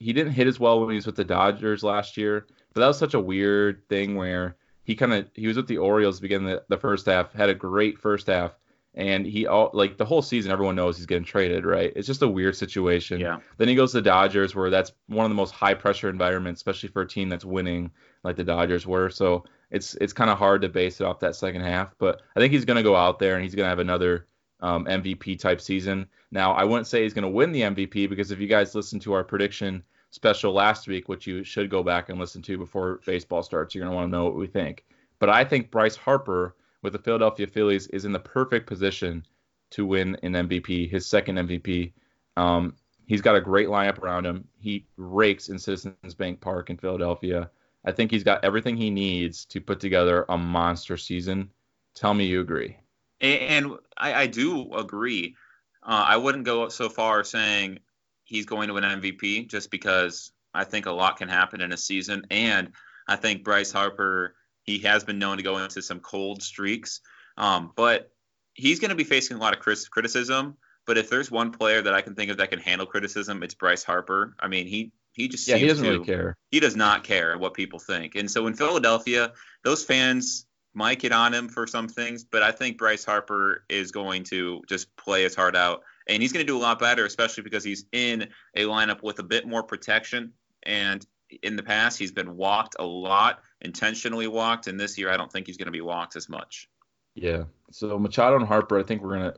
he 0.00 0.12
didn't 0.12 0.32
hit 0.32 0.48
as 0.48 0.58
well 0.58 0.80
when 0.80 0.90
he 0.90 0.96
was 0.96 1.06
with 1.06 1.16
the 1.16 1.24
Dodgers 1.24 1.84
last 1.84 2.16
year. 2.16 2.46
But 2.74 2.80
that 2.80 2.88
was 2.88 2.98
such 2.98 3.14
a 3.14 3.20
weird 3.20 3.88
thing 3.88 4.16
where 4.16 4.56
he 4.82 4.96
kind 4.96 5.12
of 5.12 5.30
he 5.34 5.46
was 5.46 5.56
with 5.56 5.68
the 5.68 5.78
Orioles 5.78 6.18
beginning 6.18 6.48
the, 6.48 6.64
the 6.68 6.78
first 6.78 7.06
half, 7.06 7.32
had 7.32 7.50
a 7.50 7.54
great 7.54 7.98
first 7.98 8.26
half, 8.26 8.58
and 8.94 9.24
he 9.26 9.46
all 9.46 9.70
like 9.72 9.96
the 9.96 10.04
whole 10.04 10.22
season 10.22 10.50
everyone 10.50 10.74
knows 10.74 10.96
he's 10.96 11.06
getting 11.06 11.24
traded 11.24 11.64
right? 11.64 11.92
It's 11.94 12.06
just 12.06 12.22
a 12.22 12.28
weird 12.28 12.56
situation. 12.56 13.20
Yeah. 13.20 13.38
Then 13.58 13.68
he 13.68 13.76
goes 13.76 13.92
to 13.92 13.98
the 13.98 14.02
dodgers 14.02 14.54
where 14.54 14.70
that's 14.70 14.92
one 15.06 15.24
of 15.24 15.30
the 15.30 15.36
most 15.36 15.52
high 15.52 15.74
pressure 15.74 16.08
environments 16.08 16.60
especially 16.60 16.88
for 16.88 17.02
a 17.02 17.08
team 17.08 17.28
that's 17.28 17.44
winning 17.44 17.90
like 18.24 18.36
the 18.36 18.44
dodgers 18.44 18.86
were. 18.86 19.10
So 19.10 19.44
it's 19.70 19.94
it's 19.96 20.12
kind 20.12 20.30
of 20.30 20.38
hard 20.38 20.62
to 20.62 20.68
base 20.68 21.00
it 21.00 21.04
off 21.04 21.20
that 21.20 21.36
second 21.36 21.62
half 21.62 21.94
but 21.98 22.22
i 22.36 22.40
think 22.40 22.52
he's 22.52 22.64
going 22.64 22.76
to 22.76 22.82
go 22.82 22.96
out 22.96 23.18
there 23.18 23.34
and 23.34 23.44
he's 23.44 23.54
going 23.54 23.64
to 23.64 23.70
have 23.70 23.78
another 23.78 24.26
um, 24.62 24.84
mvp 24.86 25.38
type 25.38 25.60
season 25.60 26.06
now 26.30 26.52
i 26.52 26.64
wouldn't 26.64 26.86
say 26.86 27.02
he's 27.02 27.14
going 27.14 27.22
to 27.22 27.28
win 27.28 27.52
the 27.52 27.62
mvp 27.62 28.08
because 28.08 28.30
if 28.30 28.40
you 28.40 28.46
guys 28.46 28.74
listened 28.74 29.02
to 29.02 29.12
our 29.12 29.24
prediction 29.24 29.82
special 30.10 30.52
last 30.52 30.88
week 30.88 31.08
which 31.08 31.26
you 31.26 31.44
should 31.44 31.70
go 31.70 31.82
back 31.82 32.08
and 32.08 32.18
listen 32.18 32.42
to 32.42 32.58
before 32.58 33.00
baseball 33.06 33.42
starts 33.42 33.74
you're 33.74 33.84
going 33.84 33.92
to 33.92 33.96
want 33.96 34.10
to 34.10 34.16
know 34.16 34.24
what 34.24 34.36
we 34.36 34.46
think 34.46 34.84
but 35.18 35.28
i 35.28 35.44
think 35.44 35.70
bryce 35.70 35.96
harper 35.96 36.54
with 36.82 36.92
the 36.92 36.98
Philadelphia 36.98 37.46
Phillies 37.46 37.86
is 37.88 38.04
in 38.04 38.12
the 38.12 38.18
perfect 38.18 38.66
position 38.66 39.24
to 39.70 39.86
win 39.86 40.16
an 40.22 40.32
MVP, 40.32 40.90
his 40.90 41.06
second 41.06 41.36
MVP. 41.36 41.92
Um, 42.36 42.74
he's 43.06 43.20
got 43.20 43.36
a 43.36 43.40
great 43.40 43.68
lineup 43.68 43.98
around 43.98 44.26
him. 44.26 44.46
He 44.58 44.86
rakes 44.96 45.48
in 45.48 45.58
Citizens 45.58 46.14
Bank 46.14 46.40
Park 46.40 46.70
in 46.70 46.76
Philadelphia. 46.76 47.50
I 47.84 47.92
think 47.92 48.10
he's 48.10 48.24
got 48.24 48.44
everything 48.44 48.76
he 48.76 48.90
needs 48.90 49.44
to 49.46 49.60
put 49.60 49.80
together 49.80 50.24
a 50.28 50.36
monster 50.36 50.96
season. 50.96 51.50
Tell 51.94 52.14
me 52.14 52.26
you 52.26 52.40
agree. 52.40 52.76
And, 53.20 53.72
I, 53.96 54.14
I, 54.14 54.26
do 54.28 54.72
agree. 54.74 55.36
Uh, 55.82 56.04
I 56.08 56.16
wouldn't 56.16 56.44
go 56.44 56.68
so 56.68 56.88
far 56.88 57.22
saying 57.22 57.80
he's 58.24 58.46
going 58.46 58.68
to 58.68 58.74
win 58.74 58.84
MVP 58.84 59.48
just 59.48 59.70
because 59.70 60.32
I 60.54 60.64
think 60.64 60.86
a 60.86 60.92
lot 60.92 61.18
can 61.18 61.28
happen 61.28 61.60
in 61.60 61.72
a 61.72 61.76
season. 61.76 62.26
And 62.30 62.72
I 63.06 63.16
think 63.16 63.44
Bryce 63.44 63.72
Harper 63.72 64.34
he 64.62 64.78
has 64.80 65.04
been 65.04 65.18
known 65.18 65.38
to 65.38 65.42
go 65.42 65.58
into 65.58 65.82
some 65.82 66.00
cold 66.00 66.42
streaks, 66.42 67.00
um, 67.36 67.72
but 67.74 68.12
he's 68.54 68.78
going 68.78 68.90
to 68.90 68.94
be 68.94 69.04
facing 69.04 69.36
a 69.36 69.40
lot 69.40 69.54
of 69.54 69.60
criticism. 69.60 70.56
But 70.86 70.98
if 70.98 71.10
there's 71.10 71.30
one 71.30 71.52
player 71.52 71.82
that 71.82 71.94
I 71.94 72.00
can 72.00 72.14
think 72.14 72.30
of 72.30 72.38
that 72.38 72.50
can 72.50 72.58
handle 72.58 72.86
criticism, 72.86 73.42
it's 73.42 73.54
Bryce 73.54 73.84
Harper. 73.84 74.34
I 74.40 74.48
mean, 74.48 74.66
he 74.66 74.92
he 75.12 75.28
just 75.28 75.46
yeah, 75.46 75.56
he 75.56 75.66
doesn't 75.66 75.84
to, 75.84 75.90
really 75.90 76.04
care. 76.04 76.36
He 76.50 76.60
does 76.60 76.76
not 76.76 77.04
care 77.04 77.36
what 77.38 77.54
people 77.54 77.78
think. 77.78 78.14
And 78.14 78.30
so 78.30 78.46
in 78.46 78.54
Philadelphia, 78.54 79.32
those 79.62 79.84
fans 79.84 80.46
might 80.74 81.00
get 81.00 81.12
on 81.12 81.34
him 81.34 81.48
for 81.48 81.66
some 81.66 81.88
things, 81.88 82.24
but 82.24 82.42
I 82.42 82.52
think 82.52 82.78
Bryce 82.78 83.04
Harper 83.04 83.64
is 83.68 83.90
going 83.90 84.24
to 84.24 84.62
just 84.68 84.94
play 84.96 85.22
his 85.22 85.34
heart 85.34 85.56
out, 85.56 85.82
and 86.06 86.22
he's 86.22 86.32
going 86.32 86.44
to 86.44 86.50
do 86.50 86.56
a 86.56 86.60
lot 86.60 86.78
better, 86.78 87.04
especially 87.04 87.42
because 87.42 87.64
he's 87.64 87.84
in 87.92 88.28
a 88.54 88.64
lineup 88.64 89.02
with 89.02 89.18
a 89.18 89.24
bit 89.24 89.46
more 89.46 89.62
protection. 89.62 90.32
And 90.62 91.04
in 91.42 91.56
the 91.56 91.62
past, 91.62 91.98
he's 91.98 92.12
been 92.12 92.36
walked 92.36 92.76
a 92.78 92.84
lot, 92.84 93.40
intentionally 93.60 94.26
walked, 94.26 94.66
and 94.66 94.78
this 94.78 94.96
year 94.98 95.10
I 95.10 95.16
don't 95.16 95.30
think 95.30 95.46
he's 95.46 95.56
going 95.56 95.66
to 95.66 95.72
be 95.72 95.80
walked 95.80 96.16
as 96.16 96.28
much. 96.28 96.68
Yeah. 97.14 97.44
So 97.70 97.98
Machado 97.98 98.36
and 98.36 98.46
Harper, 98.46 98.78
I 98.78 98.82
think 98.82 99.02
we're 99.02 99.14
gonna 99.14 99.34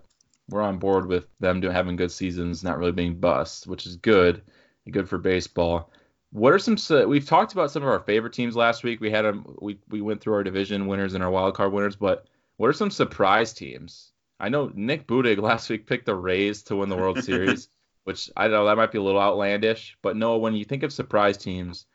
we're 0.49 0.63
on 0.63 0.79
board 0.79 1.07
with 1.07 1.27
them 1.41 1.61
doing 1.61 1.75
having 1.75 1.97
good 1.97 2.13
seasons, 2.13 2.63
not 2.63 2.79
really 2.79 2.93
being 2.93 3.19
bust, 3.19 3.67
which 3.67 3.87
is 3.87 3.97
good, 3.97 4.43
good 4.91 5.09
for 5.09 5.19
baseball. 5.19 5.91
What 6.33 6.53
are 6.53 6.59
some? 6.59 6.77
We've 7.09 7.27
talked 7.27 7.53
about 7.53 7.71
some 7.71 7.83
of 7.83 7.89
our 7.89 8.01
favorite 8.01 8.33
teams 8.33 8.57
last 8.57 8.83
week. 8.83 9.01
We 9.01 9.11
had 9.11 9.25
them. 9.25 9.57
We 9.61 9.79
we 9.89 10.01
went 10.01 10.21
through 10.21 10.35
our 10.35 10.45
division 10.45 10.87
winners 10.87 11.15
and 11.15 11.23
our 11.23 11.31
wild 11.31 11.55
card 11.55 11.73
winners, 11.73 11.97
but 11.97 12.27
what 12.57 12.69
are 12.69 12.73
some 12.73 12.91
surprise 12.91 13.53
teams? 13.53 14.13
I 14.41 14.49
know 14.49 14.71
Nik 14.75 15.07
Budig 15.07 15.39
last 15.43 15.69
week 15.71 15.87
picked 15.87 16.07
the 16.07 16.15
Rays 16.15 16.63
to 16.65 16.77
win 16.77 16.89
the 16.89 16.97
World 16.97 17.23
Series 17.23 17.69
which 18.05 18.31
I 18.37 18.45
don't 18.45 18.53
know 18.53 18.67
that 18.67 18.77
might 18.77 18.93
be 18.93 18.99
a 18.99 19.03
little 19.03 19.21
outlandish, 19.21 19.97
but 20.03 20.17
no, 20.17 20.39
when 20.39 20.55
you 20.55 20.65
think 20.65 20.83
of 20.83 20.93
surprise 20.93 21.37
teams, 21.37 21.87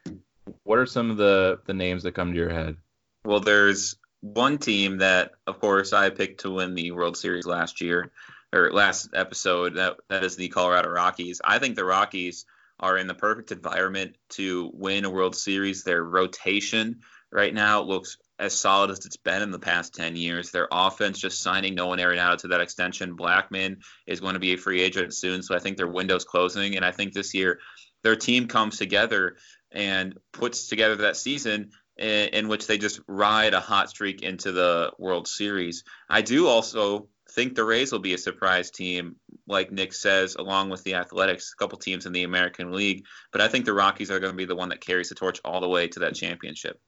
what 0.64 0.80
are 0.80 0.86
some 0.86 1.12
of 1.12 1.18
the 1.18 1.60
the 1.66 1.74
names 1.74 2.04
that 2.04 2.14
come 2.14 2.32
to 2.32 2.38
your 2.38 2.50
head? 2.50 2.78
Well, 3.26 3.40
there's 3.40 3.98
one 4.22 4.58
team 4.58 5.00
that, 5.00 5.32
of 5.46 5.60
course, 5.60 5.94
I 5.94 6.10
picked 6.10 6.42
to 6.42 6.52
win 6.52 6.76
the 6.76 6.92
World 6.92 7.18
Series 7.18 7.46
last 7.46 7.82
year 7.82 8.12
or 8.54 8.72
last 8.72 9.10
episode. 9.14 9.76
That 9.76 9.98
that 10.10 10.24
is 10.24 10.36
the 10.36 10.48
Colorado 10.48 10.90
Rockies. 10.90 11.42
I 11.44 11.60
think 11.60 11.76
the 11.76 11.86
Rockies 11.86 12.46
are 12.80 12.98
in 12.98 13.08
the 13.08 13.14
perfect 13.14 13.52
environment 13.52 14.16
to 14.30 14.72
win 14.74 15.06
a 15.06 15.10
World 15.10 15.36
Series. 15.36 15.84
Their 15.84 16.04
rotation 16.04 17.02
right 17.32 17.54
now 17.54 17.82
looks 17.82 18.18
as 18.40 18.54
solid 18.54 18.92
as 18.92 19.06
it's 19.06 19.18
been 19.18 19.42
in 19.42 19.52
the 19.52 19.60
past 19.60 19.96
10 19.96 20.16
years. 20.16 20.52
Their 20.52 20.68
offense 20.72 21.20
just 21.20 21.42
signing 21.42 21.76
Nolan 21.76 22.00
Arenado 22.00 22.38
to 22.40 22.48
that 22.50 22.62
extension. 22.62 23.18
Blackmon 23.18 23.78
is 24.06 24.20
going 24.20 24.36
to 24.36 24.40
be 24.40 24.54
a 24.54 24.58
free 24.58 24.82
agent 24.82 25.14
soon, 25.14 25.42
so 25.42 25.56
I 25.56 25.60
think 25.60 25.78
their 25.78 25.88
window's 25.88 26.26
closing. 26.26 26.76
And 26.76 26.86
I 26.86 26.92
think 26.92 27.14
this 27.14 27.34
year 27.34 27.60
their 28.04 28.16
team 28.16 28.48
comes 28.48 28.78
together 28.78 29.38
and 29.72 30.18
puts 30.32 30.68
together 30.68 30.98
that 30.98 31.18
season 31.18 31.72
in, 31.98 32.30
in 32.30 32.48
which 32.48 32.68
they 32.68 32.78
just 32.78 33.00
ride 33.08 33.54
a 33.54 33.60
hot 33.60 33.90
streak 33.90 34.22
into 34.22 34.52
the 34.52 34.92
World 35.00 35.28
Series. 35.28 35.84
I 36.10 36.22
do 36.22 36.48
also 36.48 37.10
think 37.32 37.56
the 37.56 37.66
Rays 37.66 37.92
will 37.92 38.00
be 38.00 38.14
a 38.14 38.20
surprise 38.20 38.72
team, 38.72 39.16
like 39.48 39.72
Nik 39.72 39.94
says, 39.94 40.36
along 40.36 40.70
with 40.70 40.84
the 40.84 40.96
Athletics, 40.96 41.54
a 41.54 41.62
couple 41.62 41.78
teams 41.78 42.06
in 42.06 42.14
the 42.14 42.24
American 42.24 42.72
League. 42.72 43.06
But 43.32 43.42
I 43.42 43.48
think 43.48 43.66
the 43.66 43.74
Rockies 43.74 44.12
are 44.12 44.20
going 44.20 44.34
to 44.34 44.38
be 44.38 44.46
the 44.46 44.56
one 44.56 44.70
that 44.70 44.82
carries 44.82 45.10
the 45.10 45.16
torch 45.16 45.40
all 45.46 45.62
the 45.62 45.70
way 45.70 45.88
to 45.88 46.00
that 46.00 46.16
championship. 46.16 46.80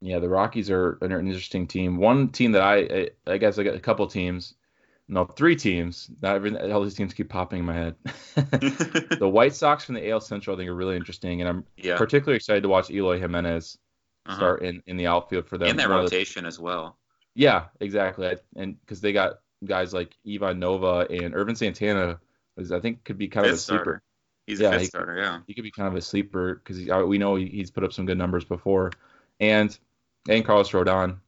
Yeah, 0.00 0.18
the 0.18 0.28
Rockies 0.28 0.68
are 0.68 0.98
an 1.00 1.12
interesting 1.12 1.68
team. 1.68 1.96
One 1.96 2.28
team 2.28 2.52
that 2.52 2.62
I, 2.62 3.10
I 3.26 3.38
guess 3.38 3.58
I 3.58 3.62
got 3.62 3.76
a 3.76 3.80
couple 3.80 4.06
teams, 4.08 4.54
no, 5.06 5.24
three 5.24 5.54
teams. 5.54 6.10
Not 6.20 6.34
every, 6.34 6.72
all 6.72 6.82
these 6.82 6.94
teams 6.94 7.14
keep 7.14 7.28
popping 7.28 7.60
in 7.60 7.64
my 7.66 7.74
head. 7.74 7.94
the 8.34 9.30
White 9.30 9.54
Sox 9.54 9.84
from 9.84 9.94
the 9.94 10.10
AL 10.10 10.20
Central, 10.20 10.56
I 10.56 10.58
think, 10.58 10.70
are 10.70 10.74
really 10.74 10.96
interesting, 10.96 11.40
and 11.40 11.48
I'm 11.48 11.64
yeah. 11.76 11.98
particularly 11.98 12.36
excited 12.36 12.62
to 12.62 12.68
watch 12.68 12.90
Eloy 12.90 13.20
Jimenez 13.20 13.78
uh-huh. 14.26 14.36
start 14.36 14.62
in, 14.62 14.82
in 14.86 14.96
the 14.96 15.06
outfield 15.06 15.46
for 15.46 15.56
them. 15.56 15.68
In 15.68 15.76
their 15.76 15.88
rotation 15.88 16.44
the, 16.44 16.48
as 16.48 16.58
well. 16.58 16.98
Yeah, 17.34 17.66
exactly. 17.80 18.36
And 18.56 18.80
because 18.80 19.00
they 19.00 19.12
got 19.12 19.34
guys 19.64 19.92
like 19.92 20.16
Ivan 20.28 20.58
Nova 20.58 21.06
and 21.10 21.34
Ervin 21.34 21.56
Santana, 21.56 22.18
is 22.56 22.72
I 22.72 22.80
think 22.80 23.04
could 23.04 23.18
be 23.18 23.28
kind 23.28 23.46
fifth 23.46 23.52
of 23.52 23.58
a 23.58 23.60
sleeper. 23.60 23.82
Starter. 23.82 24.02
He's 24.46 24.60
yeah, 24.60 24.68
a 24.68 24.72
fifth 24.72 24.80
he, 24.80 24.86
starter. 24.86 25.16
Yeah, 25.16 25.40
he 25.46 25.54
could 25.54 25.64
be 25.64 25.70
kind 25.70 25.88
of 25.88 25.94
a 25.94 26.02
sleeper 26.02 26.54
because 26.54 26.86
we 27.06 27.18
know 27.18 27.36
he's 27.36 27.70
put 27.70 27.84
up 27.84 27.92
some 27.92 28.06
good 28.06 28.18
numbers 28.18 28.44
before, 28.44 28.90
and 29.40 29.76
and 30.28 30.44
Carlos 30.44 30.70
Rodon, 30.70 31.18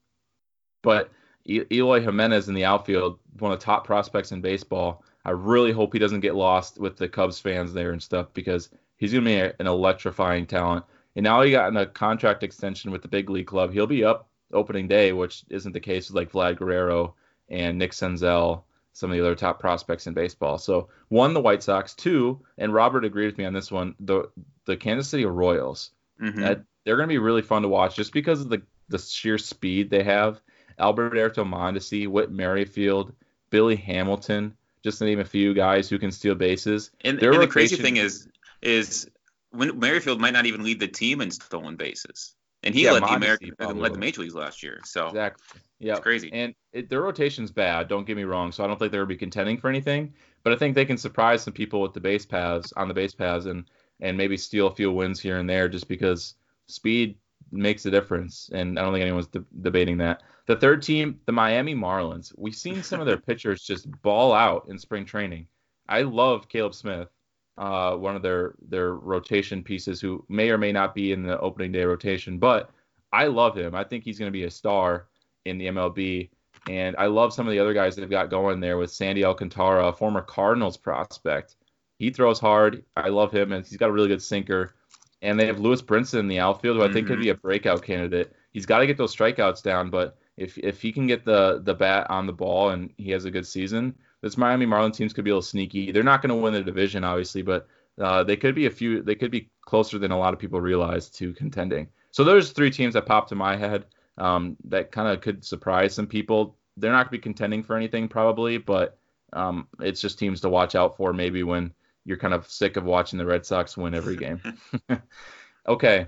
but 0.83 1.11
Eloy 1.47 2.01
Jimenez 2.01 2.49
in 2.49 2.55
the 2.55 2.65
outfield, 2.65 3.19
one 3.39 3.53
of 3.53 3.59
the 3.59 3.65
top 3.65 3.87
prospects 3.87 4.33
in 4.33 4.41
baseball. 4.41 5.05
I 5.25 5.31
really 5.31 5.73
hope 5.73 5.93
he 5.93 5.99
doesn't 5.99 6.21
get 6.21 6.35
lost 6.35 6.79
with 6.79 6.97
the 6.97 7.09
Cubs 7.09 7.39
fans 7.39 7.73
there 7.73 7.93
and 7.93 8.03
stuff 8.03 8.29
because 8.35 8.71
he's 8.97 9.13
gonna 9.13 9.25
be 9.25 9.37
an 9.37 9.67
electrifying 9.67 10.47
talent. 10.47 10.85
And 11.17 11.25
now 11.25 11.43
he 11.43 11.51
got 11.51 11.69
in 11.69 11.77
a 11.77 11.87
contract 11.87 12.43
extension 12.43 12.91
with 12.91 13.03
the 13.03 13.09
big 13.09 13.31
league 13.31 13.47
club. 13.47 13.73
He'll 13.73 13.87
be 13.87 14.05
up 14.05 14.29
opening 14.53 14.89
day, 14.89 15.13
which 15.13 15.45
isn't 15.49 15.73
the 15.73 15.81
case 15.81 16.11
with 16.11 16.17
like 16.17 16.33
Vlad 16.33 16.59
Guerrero 16.59 17.15
and 17.49 17.79
Nick 17.79 17.93
Senzel, 17.93 18.63
some 18.93 19.11
of 19.11 19.17
the 19.17 19.23
other 19.23 19.35
top 19.35 19.59
prospects 19.61 20.07
in 20.07 20.15
baseball. 20.15 20.59
So 20.59 20.89
one, 21.09 21.35
the 21.35 21.41
White 21.41 21.63
Sox. 21.63 21.95
Two, 21.95 22.41
and 22.59 22.73
Robert 22.73 23.05
agreed 23.05 23.27
with 23.27 23.39
me 23.39 23.45
on 23.45 23.53
this 23.53 23.71
one. 23.71 23.95
The 24.01 24.31
the 24.65 24.77
Kansas 24.77 25.09
City 25.09 25.25
Royals. 25.25 25.91
Mm-hmm. 26.21 26.41
That, 26.41 26.63
they're 26.85 26.97
going 26.97 27.09
to 27.09 27.13
be 27.13 27.19
really 27.19 27.43
fun 27.43 27.63
to 27.63 27.69
watch 27.69 27.97
just 27.97 28.13
because 28.13 28.41
of 28.41 28.49
the 28.49 28.63
the 28.89 28.99
sheer 28.99 29.39
speed 29.39 29.91
they 29.91 30.03
have. 30.03 30.41
Alberto 30.79 31.45
Mondesi, 31.45 32.09
Whit 32.09 32.31
Merrifield, 32.31 33.13
Billy 33.51 33.77
Hamilton, 33.77 34.57
just 34.83 34.99
to 34.99 35.05
name 35.05 35.21
a 35.21 35.25
few 35.25 35.55
guys 35.55 35.89
who 35.89 35.99
can 35.99 36.11
steal 36.11 36.35
bases. 36.35 36.91
And, 37.03 37.23
and 37.23 37.41
the 37.41 37.47
crazy 37.47 37.77
thing 37.77 37.97
is, 37.97 38.29
is 38.61 39.09
when 39.51 39.79
Merrifield 39.79 40.21
might 40.21 40.33
not 40.33 40.47
even 40.47 40.65
lead 40.65 40.81
the 40.81 40.89
team 40.89 41.21
in 41.21 41.31
stolen 41.31 41.77
bases. 41.77 42.35
And 42.65 42.75
he 42.75 42.85
yeah, 42.85 42.93
led 42.93 43.03
the 43.03 43.15
American, 43.15 43.55
led 43.59 43.95
the 43.95 43.99
major 43.99 44.23
leagues 44.23 44.35
last 44.35 44.63
year. 44.63 44.81
So 44.85 45.09
exactly, 45.09 45.61
yeah, 45.79 45.93
it's 45.93 46.01
crazy. 46.01 46.31
And 46.33 46.55
it, 46.73 46.89
their 46.89 47.03
rotation's 47.03 47.53
bad. 47.53 47.89
Don't 47.89 48.07
get 48.07 48.17
me 48.17 48.25
wrong. 48.25 48.53
So 48.53 48.65
I 48.65 48.67
don't 48.67 48.79
think 48.79 48.91
they'll 48.91 49.07
be 49.07 49.17
contending 49.17 49.59
for 49.59 49.69
anything. 49.69 50.15
But 50.43 50.53
I 50.53 50.57
think 50.57 50.75
they 50.75 50.85
can 50.85 50.97
surprise 50.97 51.43
some 51.43 51.53
people 51.53 51.81
with 51.81 51.93
the 51.93 52.01
base 52.01 52.27
paths 52.27 52.73
on 52.77 52.89
the 52.89 52.95
base 52.95 53.15
paths 53.15 53.47
and 53.47 53.65
and 54.01 54.17
maybe 54.17 54.37
steal 54.37 54.67
a 54.67 54.75
few 54.75 54.91
wins 54.91 55.21
here 55.21 55.39
and 55.39 55.49
there 55.49 55.69
just 55.69 55.89
because 55.89 56.35
speed 56.67 57.17
makes 57.53 57.87
a 57.87 57.91
difference. 57.91 58.51
And 58.53 58.79
I 58.79 58.83
don't 58.83 58.93
think 58.93 59.03
anyone's 59.03 59.29
de- 59.29 59.45
debating 59.61 59.99
that. 59.99 60.23
The 60.47 60.57
third 60.57 60.83
team, 60.83 61.21
the 61.27 61.33
Miami 61.33 61.75
Marlins. 61.75 62.33
We've 62.37 62.55
seen 62.55 62.83
some 62.83 63.01
of 63.01 63.07
their 63.07 63.17
pitchers 63.29 63.63
just 63.63 63.91
ball 64.03 64.33
out 64.33 64.67
in 64.69 64.79
spring 64.79 65.05
training. 65.05 65.47
I 65.89 66.03
love 66.03 66.49
Caleb 66.49 66.75
Smith 66.75 67.09
uh, 67.57 67.95
one 67.97 68.17
of 68.17 68.23
their 68.23 68.55
their 68.69 68.95
rotation 68.95 69.63
pieces 69.63 70.01
who 70.01 70.25
may 70.29 70.51
or 70.51 70.59
may 70.59 70.73
not 70.73 70.95
be 70.95 71.13
in 71.13 71.23
the 71.23 71.39
opening 71.41 71.73
day 71.73 71.85
rotation. 71.85 72.39
But 72.39 72.71
I 73.13 73.27
love 73.27 73.57
him. 73.57 73.75
I 73.75 73.85
think 73.85 74.05
he's 74.05 74.19
going 74.19 74.29
to 74.29 74.37
be 74.37 74.45
a 74.45 74.51
star 74.51 75.07
in 75.45 75.59
the 75.59 75.67
MLB. 75.67 76.31
And 76.69 76.97
I 76.97 77.07
love 77.07 77.33
some 77.33 77.47
of 77.47 77.53
the 77.53 77.59
other 77.59 77.75
guys 77.75 77.95
they've 77.95 78.09
got 78.09 78.31
going 78.31 78.61
there 78.61 78.79
with 78.79 78.91
Sandy 78.91 79.25
Alcantara, 79.25 79.87
a 79.87 79.93
former 79.93 80.23
Cardinals 80.23 80.77
prospect. 80.77 81.57
He 81.99 82.11
throws 82.11 82.41
hard. 82.41 82.85
I 82.97 83.09
love 83.09 83.33
him, 83.33 83.53
and 83.53 83.65
he's 83.65 83.77
got 83.77 83.91
a 83.91 83.93
really 83.93 84.09
good 84.09 84.23
sinker. 84.23 84.75
And 85.23 85.39
they 85.39 85.47
have 85.47 85.61
Lewis 85.61 85.83
Brinson 85.83 86.21
in 86.21 86.29
the 86.29 86.41
outfield, 86.41 86.77
who 86.77 86.83
I 86.83 86.93
think 86.93 87.07
mm-hmm. 87.07 87.15
could 87.15 87.21
be 87.21 87.29
a 87.29 87.35
breakout 87.35 87.83
candidate. 87.83 88.35
He's 88.53 88.67
got 88.67 88.79
to 88.79 88.87
get 88.87 88.97
those 88.97 89.15
strikeouts 89.15 89.63
down, 89.63 89.91
but 89.91 90.17
if 90.37 90.59
if 90.59 90.83
he 90.83 90.93
can 90.93 91.07
get 91.07 91.25
the 91.25 91.61
the 91.63 91.75
bat 91.75 92.11
on 92.11 92.27
the 92.27 92.33
ball 92.33 92.71
and 92.71 92.93
he 92.97 93.11
has 93.11 93.25
a 93.25 93.31
good 93.31 93.47
season, 93.47 93.95
this 94.25 94.39
Miami 94.39 94.65
Marlins 94.65 94.95
teams 94.95 95.13
could 95.13 95.25
be 95.25 95.31
a 95.31 95.35
little 95.35 95.43
sneaky. 95.43 95.93
They're 95.93 96.03
not 96.03 96.23
going 96.23 96.31
to 96.31 96.35
win 96.35 96.55
the 96.55 96.63
division, 96.63 97.05
obviously, 97.05 97.43
but 97.43 97.69
uh, 98.01 98.25
they 98.25 98.39
could 98.39 98.55
be 98.55 98.65
a 98.65 98.71
few. 98.71 99.03
They 99.03 99.15
could 99.15 99.31
be 99.31 99.51
closer 99.61 99.99
than 99.99 100.13
a 100.13 100.19
lot 100.19 100.33
of 100.33 100.41
people 100.41 100.63
realize 100.63 101.11
to 101.11 101.35
contending. 101.35 101.89
So 102.11 102.25
those 102.25 102.51
three 102.51 102.71
teams 102.71 102.95
that 102.95 103.05
popped 103.05 103.29
to 103.29 103.35
my 103.35 103.55
head 103.55 103.85
um, 104.17 104.57
that 104.65 104.91
kind 104.93 105.09
of 105.09 105.21
could 105.21 105.45
surprise 105.45 105.95
some 105.95 106.07
people. 106.07 106.57
They're 106.79 106.91
not 106.91 107.05
going 107.05 107.05
to 107.07 107.19
be 107.19 107.19
contending 107.19 107.63
for 107.63 107.77
anything 107.77 108.09
probably, 108.09 108.57
but 108.57 108.97
um, 109.35 109.69
it's 109.81 110.01
just 110.01 110.19
teams 110.19 110.41
to 110.41 110.49
watch 110.49 110.75
out 110.75 110.97
for. 110.97 111.13
Maybe 111.13 111.43
when 111.43 111.75
you're 112.07 112.17
kind 112.17 112.33
of 112.33 112.51
sick 112.51 112.79
of 112.79 112.85
watching 112.85 113.19
the 113.19 113.27
Red 113.27 113.45
Sox 113.45 113.77
win 113.77 113.93
every 113.93 114.17
game. 114.17 114.41
okay, 115.69 116.07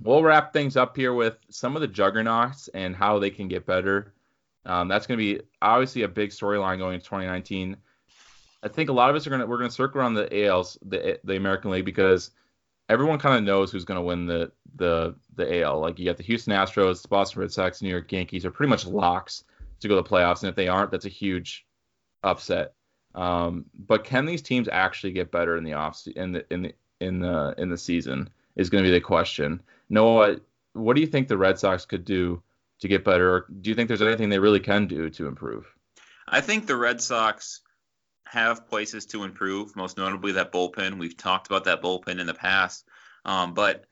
we'll 0.00 0.22
wrap 0.22 0.52
things 0.52 0.76
up 0.76 0.96
here 0.96 1.12
with 1.12 1.38
some 1.50 1.74
of 1.74 1.80
the 1.80 1.88
juggernauts 1.88 2.68
and 2.68 2.94
how 2.94 3.18
they 3.18 3.30
can 3.30 3.48
get 3.48 3.66
better. 3.66 4.14
Um, 4.66 4.88
that's 4.88 5.06
going 5.06 5.18
to 5.18 5.24
be 5.24 5.40
obviously 5.62 6.02
a 6.02 6.08
big 6.08 6.30
storyline 6.30 6.78
going 6.78 6.94
into 6.94 7.06
2019. 7.06 7.76
I 8.62 8.68
think 8.68 8.90
a 8.90 8.92
lot 8.92 9.10
of 9.10 9.16
us 9.16 9.26
are 9.26 9.30
going 9.30 9.40
to 9.40 9.46
we're 9.46 9.58
going 9.58 9.70
to 9.70 9.74
circle 9.74 10.00
around 10.00 10.14
the 10.14 10.46
ALs, 10.46 10.76
the 10.82 11.18
the 11.24 11.36
American 11.36 11.70
League, 11.70 11.84
because 11.84 12.30
everyone 12.88 13.18
kind 13.18 13.36
of 13.36 13.44
knows 13.44 13.70
who's 13.70 13.84
going 13.84 13.96
to 13.98 14.02
win 14.02 14.26
the 14.26 14.50
the 14.74 15.14
the 15.36 15.62
AL. 15.62 15.80
Like 15.80 15.98
you 15.98 16.04
got 16.04 16.16
the 16.16 16.24
Houston 16.24 16.52
Astros, 16.52 17.02
the 17.02 17.08
Boston 17.08 17.40
Red 17.40 17.52
Sox, 17.52 17.80
New 17.80 17.88
York 17.88 18.10
Yankees 18.10 18.44
are 18.44 18.50
pretty 18.50 18.70
much 18.70 18.86
locks 18.86 19.44
to 19.80 19.88
go 19.88 19.96
to 19.96 20.02
the 20.02 20.08
playoffs, 20.08 20.42
and 20.42 20.48
if 20.48 20.56
they 20.56 20.68
aren't, 20.68 20.90
that's 20.90 21.06
a 21.06 21.10
huge 21.10 21.64
upset. 22.24 22.74
Um, 23.14 23.66
but 23.74 24.04
can 24.04 24.26
these 24.26 24.42
teams 24.42 24.68
actually 24.70 25.12
get 25.12 25.30
better 25.30 25.56
in 25.56 25.64
the 25.64 25.74
off 25.74 26.06
in 26.16 26.32
the 26.32 26.44
in 26.52 26.62
the 26.62 26.74
in 27.00 27.20
the 27.20 27.54
in 27.58 27.68
the 27.68 27.78
season 27.78 28.28
is 28.56 28.70
going 28.70 28.82
to 28.82 28.88
be 28.88 28.94
the 28.94 29.00
question. 29.00 29.60
Noah, 29.90 30.36
what 30.72 30.94
do 30.94 31.00
you 31.00 31.06
think 31.06 31.28
the 31.28 31.36
Red 31.36 31.58
Sox 31.58 31.84
could 31.84 32.04
do 32.04 32.42
to 32.80 32.88
get 32.88 33.04
better? 33.04 33.32
Or 33.32 33.46
do 33.60 33.70
you 33.70 33.76
think 33.76 33.88
there's 33.88 34.02
anything 34.02 34.28
they 34.28 34.38
really 34.38 34.60
can 34.60 34.86
do 34.86 35.10
to 35.10 35.26
improve? 35.26 35.66
I 36.28 36.40
think 36.40 36.66
the 36.66 36.76
Red 36.76 37.00
Sox 37.00 37.60
have 38.26 38.68
places 38.68 39.06
to 39.06 39.24
improve, 39.24 39.76
most 39.76 39.96
notably 39.96 40.32
that 40.32 40.52
bullpen. 40.52 40.98
We've 40.98 41.16
talked 41.16 41.46
about 41.46 41.64
that 41.64 41.82
bullpen 41.82 42.18
in 42.18 42.26
the 42.26 42.34
past, 42.34 42.84
um, 43.24 43.54
but 43.54 43.84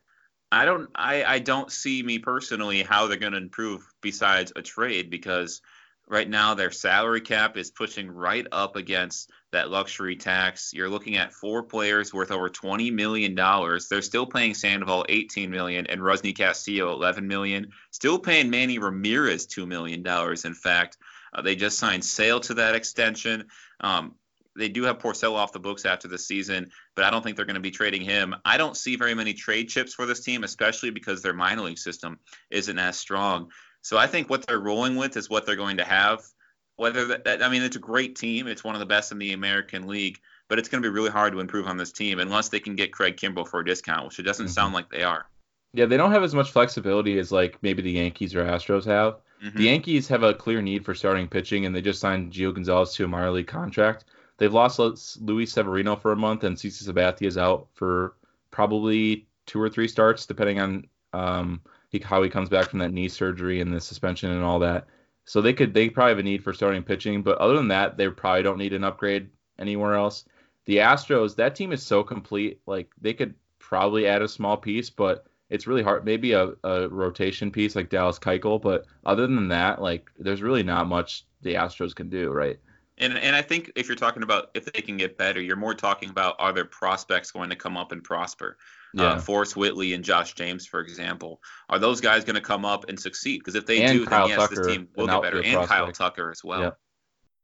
I 0.51 0.65
don't, 0.65 0.91
I, 0.95 1.25
I 1.25 1.39
don't 1.39 1.71
see 1.71 2.03
me 2.03 2.19
personally 2.19 2.83
how 2.83 3.07
they're 3.07 3.17
going 3.17 3.33
to 3.33 3.39
improve 3.39 3.87
besides 4.01 4.53
a 4.55 4.63
trade 4.63 5.11
because 5.11 5.61
right 6.09 6.29
now 6.29 6.55
their 6.55 6.71
salary 6.71 7.21
cap 7.21 7.57
is 7.57 7.71
pushing 7.71 8.11
right 8.11 8.47
up 8.53 8.77
against 8.77 9.31
that 9.53 9.71
luxury 9.71 10.17
tax. 10.17 10.73
You're 10.73 10.89
looking 10.89 11.17
at 11.17 11.33
four 11.33 11.63
players 11.63 12.13
worth 12.13 12.31
over 12.31 12.49
20 12.49 12.91
million 12.91 13.35
dollars. 13.35 13.89
They're 13.89 14.03
still 14.03 14.27
paying 14.27 14.55
Sandoval 14.55 15.07
18 15.09 15.51
million 15.51 15.87
and 15.87 16.01
Rusney 16.01 16.37
Castillo 16.37 16.93
11 16.93 17.27
million. 17.27 17.69
Still 17.91 18.19
paying 18.19 18.51
Manny 18.51 18.79
Ramirez 18.79 19.47
2 19.47 19.67
million 19.67 20.03
dollars. 20.03 20.45
In 20.45 20.55
fact, 20.55 20.99
uh, 21.33 21.43
they 21.43 21.57
just 21.57 21.79
signed 21.79 22.05
Sale 22.05 22.41
to 22.41 22.55
that 22.55 22.75
extension. 22.75 23.45
Um, 23.81 24.15
they 24.57 24.69
do 24.69 24.85
have 24.85 24.99
Porcello 24.99 25.35
off 25.35 25.53
the 25.53 25.59
books 25.59 25.85
after 25.85 26.07
the 26.07 26.19
season, 26.19 26.71
but 26.95 27.05
I 27.05 27.11
don't 27.11 27.23
think 27.23 27.37
they're 27.37 27.45
going 27.45 27.55
to 27.55 27.61
be 27.61 27.73
trading 27.73 28.03
him. 28.03 28.37
I 28.45 28.57
don't 28.57 28.77
see 28.77 28.97
very 28.97 29.15
many 29.15 29.35
trade 29.35 29.69
chips 29.69 29.95
for 29.95 30.07
this 30.07 30.21
team, 30.21 30.45
especially 30.45 30.91
because 30.91 31.23
their 31.23 31.35
minor 31.35 31.63
league 31.63 31.79
system 31.79 32.21
isn't 32.51 32.79
as 32.79 32.97
strong. 32.97 33.51
So 33.85 33.99
I 33.99 34.07
think 34.07 34.31
what 34.31 34.47
they're 34.47 34.59
rolling 34.59 34.97
with 34.97 35.15
is 35.19 35.29
what 35.29 35.45
they're 35.45 35.57
going 35.57 35.77
to 35.77 35.85
have. 35.85 36.25
Whether 36.77 37.05
that, 37.05 37.25
that 37.25 37.43
I 37.43 37.51
mean, 37.51 37.63
it's 37.63 37.77
a 37.77 37.81
great 37.81 38.17
team. 38.17 38.47
It's 38.47 38.65
one 38.65 38.75
of 38.75 38.79
the 38.79 38.87
best 38.87 39.13
in 39.13 39.19
the 39.19 39.35
American 39.35 39.87
League, 39.87 40.19
but 40.49 40.59
it's 40.59 40.71
going 40.71 40.83
to 40.83 40.89
be 40.89 40.93
really 40.93 41.11
hard 41.11 41.35
to 41.35 41.41
improve 41.41 41.67
on 41.67 41.77
this 41.77 41.93
team 41.93 42.19
unless 42.19 42.49
they 42.49 42.61
can 42.61 42.77
get 42.77 42.93
Craig 42.93 43.19
Kimbrel 43.19 43.47
for 43.47 43.61
a 43.61 43.65
discount, 43.65 44.07
which 44.07 44.19
it 44.19 44.23
doesn't 44.23 44.47
mm-hmm. 44.47 44.53
sound 44.53 44.73
like 44.73 44.91
they 44.91 45.05
are. 45.05 45.27
Yeah, 45.75 45.85
they 45.85 45.99
don't 45.99 46.13
have 46.13 46.23
as 46.23 46.35
much 46.35 46.51
flexibility 46.51 47.19
as 47.19 47.31
like 47.31 47.63
maybe 47.63 47.83
the 47.83 47.93
Yankees 47.93 48.35
or 48.35 48.45
Astros 48.45 48.87
have. 48.87 49.21
Mm-hmm. 49.45 49.59
The 49.59 49.65
Yankees 49.65 50.09
have 50.09 50.23
a 50.23 50.33
clear 50.33 50.63
need 50.63 50.85
for 50.85 50.95
starting 50.95 51.29
pitching, 51.29 51.67
and 51.67 51.77
they 51.77 51.83
just 51.83 52.01
signed 52.01 52.33
Gio 52.33 52.55
Gonzalez 52.55 52.95
to 52.95 53.05
a 53.05 53.09
minor 53.09 53.33
league 53.33 53.47
contract. 53.47 54.07
They've 54.39 54.53
lost 54.53 54.81
Luis 55.21 55.53
Severino 55.53 55.95
for 55.95 56.13
a 56.13 56.17
month, 56.17 56.45
and 56.45 56.57
CC 56.57 56.89
Sabathia 56.89 57.27
is 57.27 57.37
out 57.37 57.69
for 57.75 58.15
probably 58.51 59.27
two 59.45 59.61
or 59.61 59.69
three 59.69 59.89
starts, 59.89 60.25
depending 60.25 60.59
on 60.59 60.87
um, 61.13 61.61
he, 61.95 62.01
how 62.01 62.23
he 62.23 62.29
comes 62.29 62.49
back 62.49 62.69
from 62.69 62.81
that 62.81 62.93
knee 62.93 63.09
surgery 63.09 63.61
and 63.61 63.73
the 63.73 63.81
suspension 63.81 64.31
and 64.31 64.43
all 64.43 64.59
that. 64.59 64.87
So 65.25 65.41
they 65.41 65.53
could 65.53 65.73
they 65.73 65.89
probably 65.89 66.11
have 66.11 66.19
a 66.19 66.23
need 66.23 66.45
for 66.45 66.53
starting 66.53 66.83
pitching, 66.83 67.23
but 67.23 67.39
other 67.39 67.57
than 67.57 67.69
that, 67.69 67.97
they 67.97 68.09
probably 68.09 68.43
don't 68.43 68.59
need 68.59 68.73
an 68.73 68.85
upgrade 68.85 69.31
anywhere 69.59 69.95
else. 69.95 70.25
The 70.67 70.79
Astros, 70.79 71.37
that 71.37 71.55
team 71.55 71.73
is 71.73 71.83
so 71.83 72.03
complete. 72.03 72.61
Like 72.67 72.91
they 73.01 73.15
could 73.15 73.35
probably 73.59 74.07
add 74.07 74.23
a 74.23 74.29
small 74.29 74.57
piece, 74.57 74.91
but 74.91 75.27
it's 75.49 75.67
really 75.67 75.83
hard. 75.83 76.05
Maybe 76.05 76.33
a, 76.33 76.53
a 76.65 76.89
rotation 76.89 77.51
piece 77.51 77.77
like 77.77 77.91
Dallas 77.91 78.19
Keuchel, 78.19 78.61
but 78.61 78.87
other 79.07 79.27
than 79.27 79.49
that, 79.49 79.81
like 79.81 80.11
there's 80.19 80.43
really 80.43 80.63
not 80.63 80.89
much 80.89 81.25
the 81.43 81.55
Astros 81.55 81.95
can 81.95 82.11
do, 82.11 82.31
right? 82.31 82.59
And 82.99 83.19
and 83.19 83.35
I 83.35 83.43
think 83.43 83.73
if 83.75 83.89
you're 83.89 83.97
talking 83.97 84.23
about 84.23 84.51
if 84.55 84.67
they 84.67 84.81
can 84.81 84.97
get 84.97 85.19
better, 85.19 85.41
you're 85.41 85.57
more 85.57 85.75
talking 85.75 86.11
about 86.11 86.37
are 86.39 86.53
their 86.53 86.65
prospects 86.65 87.33
going 87.33 87.51
to 87.51 87.57
come 87.57 87.77
up 87.77 87.91
and 87.93 88.03
prosper? 88.05 88.57
Uh, 88.97 89.03
yeah. 89.03 89.09
Uh, 89.11 89.19
Forrest 89.19 89.57
Whitley 89.57 89.95
and 89.95 90.05
Josh 90.05 90.35
James, 90.35 90.67
for 90.67 90.81
example, 90.81 91.41
are 91.69 91.81
those 91.81 92.01
guys 92.01 92.25
going 92.25 92.37
to 92.37 92.41
come 92.41 92.65
up 92.65 92.89
and 92.89 92.99
succeed? 92.99 93.39
Because 93.39 93.57
if 93.57 93.67
they 93.67 93.83
and 93.83 93.99
do, 93.99 94.07
Kyle 94.07 94.29
then 94.29 94.39
yes, 94.39 94.49
Tucker, 94.49 94.65
this 94.65 94.67
team 94.75 94.89
will 94.97 95.07
get 95.09 95.23
better. 95.23 95.43
And 95.43 95.55
prospect. 95.55 95.69
Kyle 95.69 95.93
Tucker 95.93 96.31
as 96.31 96.45
well. 96.45 96.61
Yeah. 96.61 96.71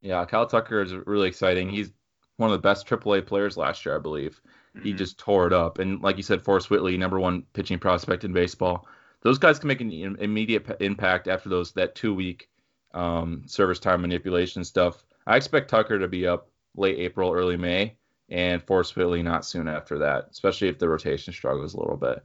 yeah, 0.02 0.24
Kyle 0.24 0.46
Tucker 0.46 0.82
is 0.82 0.92
really 0.92 1.26
exciting. 1.26 1.68
He's 1.68 1.90
one 2.36 2.50
of 2.50 2.52
the 2.52 2.62
best 2.62 2.86
AAA 2.86 3.26
players 3.26 3.56
last 3.56 3.84
year, 3.84 3.96
I 3.96 3.98
believe. 3.98 4.40
Mm-hmm. 4.76 4.86
He 4.86 4.92
just 4.92 5.18
tore 5.18 5.48
it 5.48 5.52
up. 5.52 5.78
And 5.78 6.00
like 6.00 6.16
you 6.16 6.22
said, 6.22 6.42
Forrest 6.42 6.70
Whitley, 6.70 6.96
number 6.96 7.18
one 7.18 7.42
pitching 7.52 7.78
prospect 7.78 8.24
in 8.24 8.32
baseball. 8.32 8.86
Those 9.22 9.38
guys 9.38 9.58
can 9.58 9.68
make 9.68 9.80
an 9.80 9.92
immediate 9.92 10.64
impact 10.80 11.28
after 11.28 11.48
those 11.48 11.72
that 11.72 11.94
two 11.94 12.14
week 12.14 12.48
um, 12.94 13.42
service 13.46 13.78
time 13.78 14.00
manipulation 14.00 14.64
stuff. 14.64 15.04
I 15.26 15.36
expect 15.36 15.70
Tucker 15.70 15.98
to 15.98 16.08
be 16.08 16.26
up 16.26 16.48
late 16.76 16.98
April, 16.98 17.32
early 17.32 17.56
May 17.56 17.96
and 18.28 18.62
Forrest 18.62 18.96
Whitley 18.96 19.22
not 19.22 19.44
soon 19.44 19.68
after 19.68 19.98
that, 19.98 20.28
especially 20.30 20.68
if 20.68 20.78
the 20.78 20.88
rotation 20.88 21.32
struggles 21.32 21.74
a 21.74 21.78
little 21.78 21.96
bit. 21.96 22.22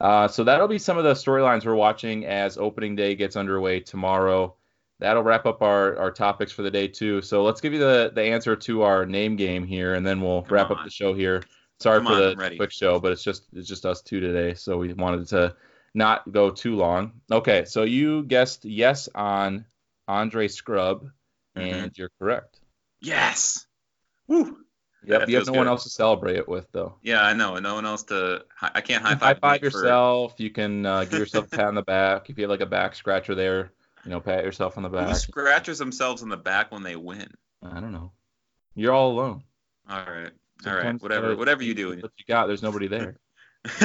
Uh, 0.00 0.28
so 0.28 0.44
that'll 0.44 0.68
be 0.68 0.78
some 0.78 0.98
of 0.98 1.04
the 1.04 1.12
storylines 1.12 1.64
we're 1.64 1.74
watching 1.74 2.24
as 2.24 2.56
opening 2.56 2.96
day 2.96 3.14
gets 3.14 3.36
underway 3.36 3.80
tomorrow. 3.80 4.54
That'll 4.98 5.22
wrap 5.22 5.46
up 5.46 5.62
our, 5.62 5.96
our 5.98 6.10
topics 6.10 6.52
for 6.52 6.62
the 6.62 6.70
day 6.70 6.88
too. 6.88 7.22
So 7.22 7.42
let's 7.42 7.60
give 7.60 7.72
you 7.72 7.78
the, 7.78 8.12
the 8.14 8.22
answer 8.22 8.54
to 8.54 8.82
our 8.82 9.06
name 9.06 9.36
game 9.36 9.66
here, 9.66 9.94
and 9.94 10.06
then 10.06 10.20
we'll 10.20 10.42
Come 10.42 10.54
wrap 10.54 10.70
on. 10.70 10.78
up 10.78 10.84
the 10.84 10.90
show 10.90 11.14
here. 11.14 11.42
Sorry 11.80 11.98
Come 11.98 12.06
for 12.06 12.12
on, 12.12 12.36
the 12.36 12.56
quick 12.56 12.70
show, 12.70 13.00
but 13.00 13.12
it's 13.12 13.22
just 13.22 13.46
it's 13.54 13.68
just 13.68 13.86
us 13.86 14.02
two 14.02 14.20
today, 14.20 14.52
so 14.54 14.76
we 14.76 14.92
wanted 14.92 15.26
to 15.28 15.54
not 15.94 16.30
go 16.30 16.50
too 16.50 16.76
long. 16.76 17.12
Okay, 17.32 17.64
so 17.64 17.84
you 17.84 18.22
guessed 18.24 18.66
yes 18.66 19.08
on 19.14 19.64
Andre 20.06 20.48
Mm-hmm. 21.60 21.84
and 21.84 21.98
you're 21.98 22.10
correct. 22.18 22.60
Yes. 23.00 23.66
Woo. 24.28 24.58
Yep, 25.04 25.28
you 25.28 25.36
have 25.36 25.46
no 25.46 25.52
good. 25.52 25.58
one 25.58 25.68
else 25.68 25.84
to 25.84 25.90
celebrate 25.90 26.36
it 26.36 26.46
with, 26.46 26.70
though. 26.72 26.96
Yeah, 27.02 27.22
I 27.22 27.32
know. 27.32 27.58
No 27.58 27.74
one 27.74 27.86
else 27.86 28.02
to. 28.04 28.44
I 28.60 28.82
can't 28.82 29.02
high 29.02 29.14
five. 29.14 29.20
High 29.20 29.34
five 29.34 29.62
yourself. 29.62 30.36
For... 30.36 30.42
You 30.42 30.50
can 30.50 30.84
uh, 30.84 31.04
give 31.04 31.12
yourself 31.20 31.46
a 31.46 31.56
pat 31.56 31.66
on 31.66 31.74
the 31.74 31.82
back. 31.82 32.28
If 32.28 32.36
you 32.36 32.44
have 32.44 32.50
like 32.50 32.60
a 32.60 32.66
back 32.66 32.94
scratcher 32.94 33.34
there, 33.34 33.72
you 34.04 34.10
know, 34.10 34.20
pat 34.20 34.44
yourself 34.44 34.76
on 34.76 34.82
the 34.82 34.90
back. 34.90 35.08
Who 35.08 35.14
scratches 35.14 35.78
themselves 35.78 36.22
on 36.22 36.28
the 36.28 36.36
back 36.36 36.70
when 36.70 36.82
they 36.82 36.96
win? 36.96 37.28
I 37.62 37.80
don't 37.80 37.92
know. 37.92 38.12
You're 38.74 38.92
all 38.92 39.12
alone. 39.12 39.42
All 39.88 39.98
right. 39.98 40.30
All 40.66 40.74
right. 40.74 41.02
Whatever. 41.02 41.34
Whatever 41.34 41.62
you 41.62 41.74
do. 41.74 41.88
What 41.88 42.12
you 42.18 42.24
got? 42.28 42.46
There's 42.46 42.62
nobody 42.62 42.86
there. 42.86 43.16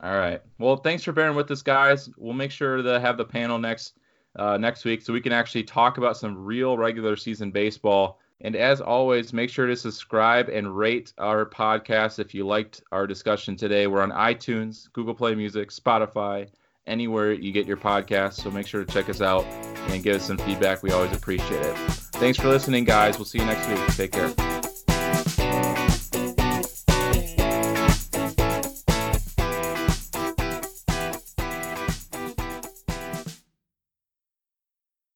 all 0.00 0.16
right. 0.16 0.40
Well, 0.58 0.76
thanks 0.76 1.02
for 1.02 1.12
bearing 1.12 1.36
with 1.36 1.50
us, 1.50 1.62
guys. 1.62 2.08
We'll 2.16 2.34
make 2.34 2.52
sure 2.52 2.82
to 2.82 3.00
have 3.00 3.16
the 3.16 3.24
panel 3.24 3.58
next 3.58 3.94
uh, 4.38 4.56
next 4.56 4.84
week 4.84 5.02
so 5.02 5.12
we 5.12 5.20
can 5.20 5.32
actually 5.32 5.64
talk 5.64 5.98
about 5.98 6.16
some 6.16 6.44
real 6.44 6.76
regular 6.78 7.16
season 7.16 7.50
baseball 7.50 8.18
and 8.40 8.54
as 8.54 8.80
always, 8.80 9.32
make 9.32 9.50
sure 9.50 9.66
to 9.66 9.74
subscribe 9.74 10.48
and 10.48 10.76
rate 10.76 11.12
our 11.18 11.44
podcast 11.44 12.18
if 12.18 12.34
you 12.34 12.46
liked 12.46 12.82
our 12.92 13.06
discussion 13.06 13.56
today. 13.56 13.86
We're 13.86 14.02
on 14.02 14.12
iTunes, 14.12 14.92
Google 14.92 15.14
Play 15.14 15.34
Music, 15.34 15.70
Spotify, 15.70 16.48
anywhere 16.86 17.32
you 17.32 17.50
get 17.50 17.66
your 17.66 17.76
podcasts. 17.76 18.40
So 18.40 18.50
make 18.50 18.66
sure 18.66 18.84
to 18.84 18.92
check 18.92 19.08
us 19.08 19.20
out 19.20 19.44
and 19.88 20.02
give 20.02 20.16
us 20.16 20.24
some 20.26 20.38
feedback. 20.38 20.82
We 20.82 20.92
always 20.92 21.12
appreciate 21.12 21.66
it. 21.66 21.76
Thanks 21.76 22.38
for 22.38 22.48
listening, 22.48 22.84
guys. 22.84 23.18
We'll 23.18 23.24
see 23.24 23.38
you 23.38 23.44
next 23.44 23.68
week. 23.68 23.86
Take 23.96 24.12
care. 24.12 24.57